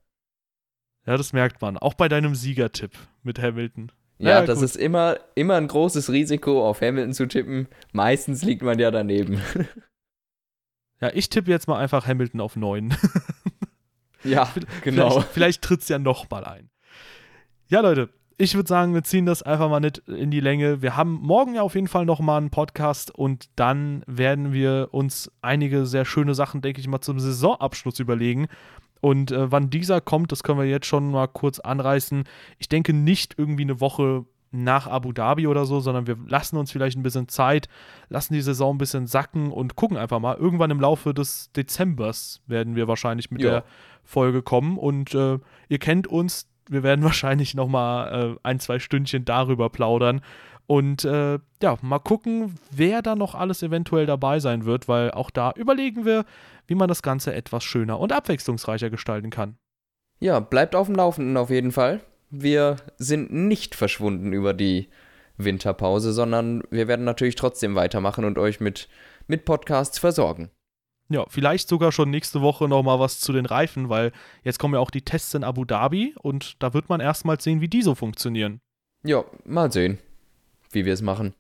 Ja, 1.06 1.18
das 1.18 1.34
merkt 1.34 1.62
man. 1.62 1.78
Auch 1.78 1.94
bei 1.94 2.10
deinem 2.10 2.36
Siegertipp 2.36 2.92
mit 3.24 3.40
Hamilton. 3.40 3.92
Ja, 4.18 4.30
Ja, 4.42 4.46
das 4.46 4.60
gut. 4.60 4.66
ist 4.66 4.76
immer, 4.76 5.18
immer 5.36 5.56
ein 5.56 5.68
großes 5.68 6.12
Risiko, 6.12 6.68
auf 6.68 6.82
Hamilton 6.82 7.14
zu 7.14 7.28
tippen. 7.28 7.68
Meistens 7.94 8.44
liegt 8.44 8.62
man 8.64 8.80
ja 8.80 8.92
daneben. 8.92 9.42
Ja, 11.02 11.12
ich 11.14 11.30
tippe 11.30 11.52
jetzt 11.52 11.68
mal 11.68 11.78
einfach 11.78 12.08
Hamilton 12.08 12.40
auf 12.40 12.56
9. 12.56 12.96
ja, 14.26 14.50
genau. 14.84 15.10
Vielleicht, 15.10 15.32
vielleicht 15.32 15.62
tritt 15.62 15.82
es 15.82 15.88
ja 15.90 16.00
nochmal 16.00 16.46
ein. 16.46 16.70
Ja, 17.68 17.82
Leute, 17.82 18.10
ich 18.38 18.56
würde 18.56 18.68
sagen, 18.68 18.94
wir 18.94 19.04
ziehen 19.04 19.26
das 19.26 19.44
einfach 19.44 19.70
mal 19.70 19.80
nicht 19.80 20.00
in 20.10 20.30
die 20.30 20.42
Länge. 20.42 20.82
Wir 20.82 20.98
haben 20.98 21.14
morgen 21.14 21.56
ja 21.56 21.62
auf 21.62 21.76
jeden 21.76 21.88
Fall 21.88 22.06
nochmal 22.06 22.38
einen 22.38 22.50
Podcast 22.50 23.12
und 23.12 23.50
dann 23.56 24.04
werden 24.08 24.52
wir 24.52 24.90
uns 24.92 25.32
einige 25.42 25.86
sehr 25.86 26.06
schöne 26.06 26.36
Sachen, 26.36 26.62
denke 26.62 26.82
ich 26.82 26.88
mal, 26.88 27.02
zum 27.02 27.20
Saisonabschluss 27.20 28.00
überlegen. 28.00 28.48
Und 29.02 29.32
äh, 29.32 29.52
wann 29.52 29.70
dieser 29.70 30.02
kommt, 30.02 30.32
das 30.32 30.44
können 30.44 30.60
wir 30.60 30.66
jetzt 30.66 30.88
schon 30.88 31.12
mal 31.12 31.28
kurz 31.28 31.60
anreißen. 31.60 32.24
Ich 32.58 32.68
denke 32.68 32.92
nicht 32.92 33.36
irgendwie 33.38 33.64
eine 33.64 33.80
Woche 33.80 34.26
nach 34.64 34.88
Abu 34.88 35.12
Dhabi 35.12 35.48
oder 35.48 35.66
so, 35.66 35.80
sondern 35.80 36.08
wir 36.08 36.18
lassen 36.28 36.58
uns 36.58 36.72
vielleicht 36.72 36.98
ein 36.98 37.04
bisschen 37.04 37.28
Zeit, 37.28 37.68
lassen 38.10 38.34
die 38.34 38.42
Saison 38.42 38.76
ein 38.76 38.78
bisschen 38.78 39.08
sacken 39.08 39.52
und 39.52 39.76
gucken 39.76 39.98
einfach 39.98 40.20
mal. 40.20 40.36
Irgendwann 40.38 40.72
im 40.72 40.80
Laufe 40.80 41.14
des 41.14 41.52
Dezembers 41.54 42.42
werden 42.48 42.76
wir 42.76 42.88
wahrscheinlich 42.88 43.32
mit 43.32 43.42
Ja. 43.42 43.50
der 43.52 43.64
Folge 44.04 44.42
kommen 44.42 44.78
und 44.78 45.14
äh, 45.16 45.40
ihr 45.70 45.80
kennt 45.80 46.08
uns, 46.08 46.48
wir 46.70 46.84
werden 46.84 47.04
wahrscheinlich 47.04 47.54
noch 47.56 47.68
mal 47.68 48.36
äh, 48.36 48.40
ein, 48.44 48.60
zwei 48.60 48.80
Stündchen 48.80 49.26
darüber 49.26 49.70
plaudern 49.70 50.22
und 50.68 51.06
äh, 51.06 51.38
ja, 51.62 51.78
mal 51.82 52.00
gucken, 52.00 52.56
wer 52.72 53.02
da 53.04 53.16
noch 53.16 53.36
alles 53.36 53.62
eventuell 53.62 54.06
dabei 54.08 54.40
sein 54.40 54.66
wird, 54.66 54.88
weil 54.88 55.12
auch 55.12 55.30
da 55.30 55.52
überlegen 55.56 56.06
wir, 56.06 56.26
wie 56.68 56.74
man 56.76 56.88
das 56.88 57.04
Ganze 57.04 57.34
etwas 57.36 57.64
schöner 57.64 58.00
und 58.00 58.12
abwechslungsreicher 58.12 58.90
gestalten 58.90 59.30
kann. 59.30 59.58
Ja, 60.20 60.40
bleibt 60.40 60.76
auf 60.76 60.88
dem 60.88 60.96
Laufenden 60.96 61.38
auf 61.38 61.50
jeden 61.52 61.72
Fall. 61.72 62.02
Wir 62.30 62.78
sind 62.98 63.32
nicht 63.32 63.76
verschwunden 63.76 64.34
über 64.34 64.54
die 64.54 64.90
Winterpause, 65.38 66.14
sondern 66.14 66.64
wir 66.70 66.88
werden 66.88 67.06
natürlich 67.06 67.36
trotzdem 67.36 67.76
weitermachen 67.76 68.26
und 68.26 68.38
euch 68.38 68.60
mit, 68.60 68.88
mit 69.28 69.46
Podcasts 69.46 70.00
versorgen. 70.00 70.50
Ja, 71.10 71.26
vielleicht 71.30 71.70
sogar 71.70 71.92
schon 71.92 72.10
nächste 72.10 72.42
Woche 72.42 72.68
noch 72.68 72.82
mal 72.82 73.00
was 73.00 73.20
zu 73.20 73.32
den 73.32 73.46
Reifen, 73.46 73.90
weil 73.90 74.12
jetzt 74.44 74.58
kommen 74.58 74.74
ja 74.74 74.80
auch 74.80 74.90
die 74.90 75.04
Tests 75.04 75.34
in 75.36 75.44
Abu 75.44 75.64
Dhabi 75.64 76.16
und 76.20 76.62
da 76.64 76.74
wird 76.74 76.90
man 76.90 77.00
erstmal 77.00 77.40
sehen, 77.40 77.62
wie 77.62 77.68
die 77.68 77.84
so 77.84 77.94
funktionieren. 77.94 78.60
Ja, 79.04 79.24
mal 79.46 79.72
sehen, 79.72 80.00
wie 80.72 80.86
wir 80.86 80.94
es 80.94 81.04
machen. 81.04 81.36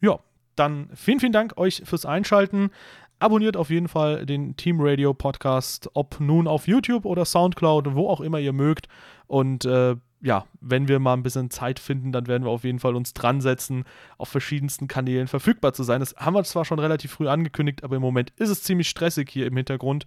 Ja, 0.00 0.20
dann 0.54 0.90
vielen, 0.94 1.18
vielen 1.18 1.32
Dank 1.32 1.58
euch 1.58 1.82
fürs 1.84 2.06
Einschalten. 2.06 2.70
Abonniert 3.18 3.56
auf 3.56 3.68
jeden 3.68 3.88
Fall 3.88 4.24
den 4.26 4.56
Team 4.56 4.78
Radio 4.80 5.12
Podcast, 5.12 5.90
ob 5.94 6.20
nun 6.20 6.46
auf 6.46 6.68
YouTube 6.68 7.04
oder 7.04 7.24
Soundcloud, 7.24 7.94
wo 7.94 8.08
auch 8.08 8.20
immer 8.20 8.38
ihr 8.38 8.52
mögt. 8.52 8.86
Und 9.26 9.64
äh, 9.64 9.96
ja, 10.20 10.44
wenn 10.60 10.88
wir 10.88 10.98
mal 10.98 11.14
ein 11.14 11.22
bisschen 11.22 11.50
Zeit 11.50 11.78
finden, 11.78 12.12
dann 12.12 12.26
werden 12.26 12.44
wir 12.44 12.50
auf 12.50 12.64
jeden 12.64 12.78
Fall 12.78 12.94
uns 12.94 13.14
dran 13.14 13.40
setzen, 13.40 13.84
auf 14.18 14.28
verschiedensten 14.28 14.88
Kanälen 14.88 15.28
verfügbar 15.28 15.72
zu 15.72 15.82
sein. 15.82 16.00
Das 16.00 16.14
haben 16.16 16.34
wir 16.34 16.44
zwar 16.44 16.64
schon 16.64 16.78
relativ 16.78 17.12
früh 17.12 17.28
angekündigt, 17.28 17.84
aber 17.84 17.96
im 17.96 18.02
Moment 18.02 18.30
ist 18.36 18.50
es 18.50 18.62
ziemlich 18.62 18.88
stressig 18.88 19.30
hier 19.30 19.46
im 19.46 19.56
Hintergrund. 19.56 20.04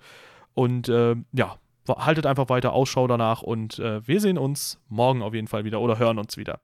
Und 0.53 0.88
äh, 0.88 1.16
ja, 1.32 1.57
haltet 1.88 2.26
einfach 2.26 2.49
weiter 2.49 2.74
Ausschau 2.74 3.07
danach 3.07 3.41
und 3.41 3.80
äh, 3.80 4.07
wir 4.07 4.22
sehen 4.22 4.38
uns 4.38 4.80
morgen 4.88 5.22
auf 5.22 5.34
jeden 5.34 5.47
Fall 5.47 5.66
wieder 5.66 5.82
oder 5.82 5.97
hören 5.97 6.20
uns 6.20 6.38
wieder. 6.38 6.61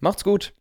Macht's 0.00 0.24
gut. 0.24 0.57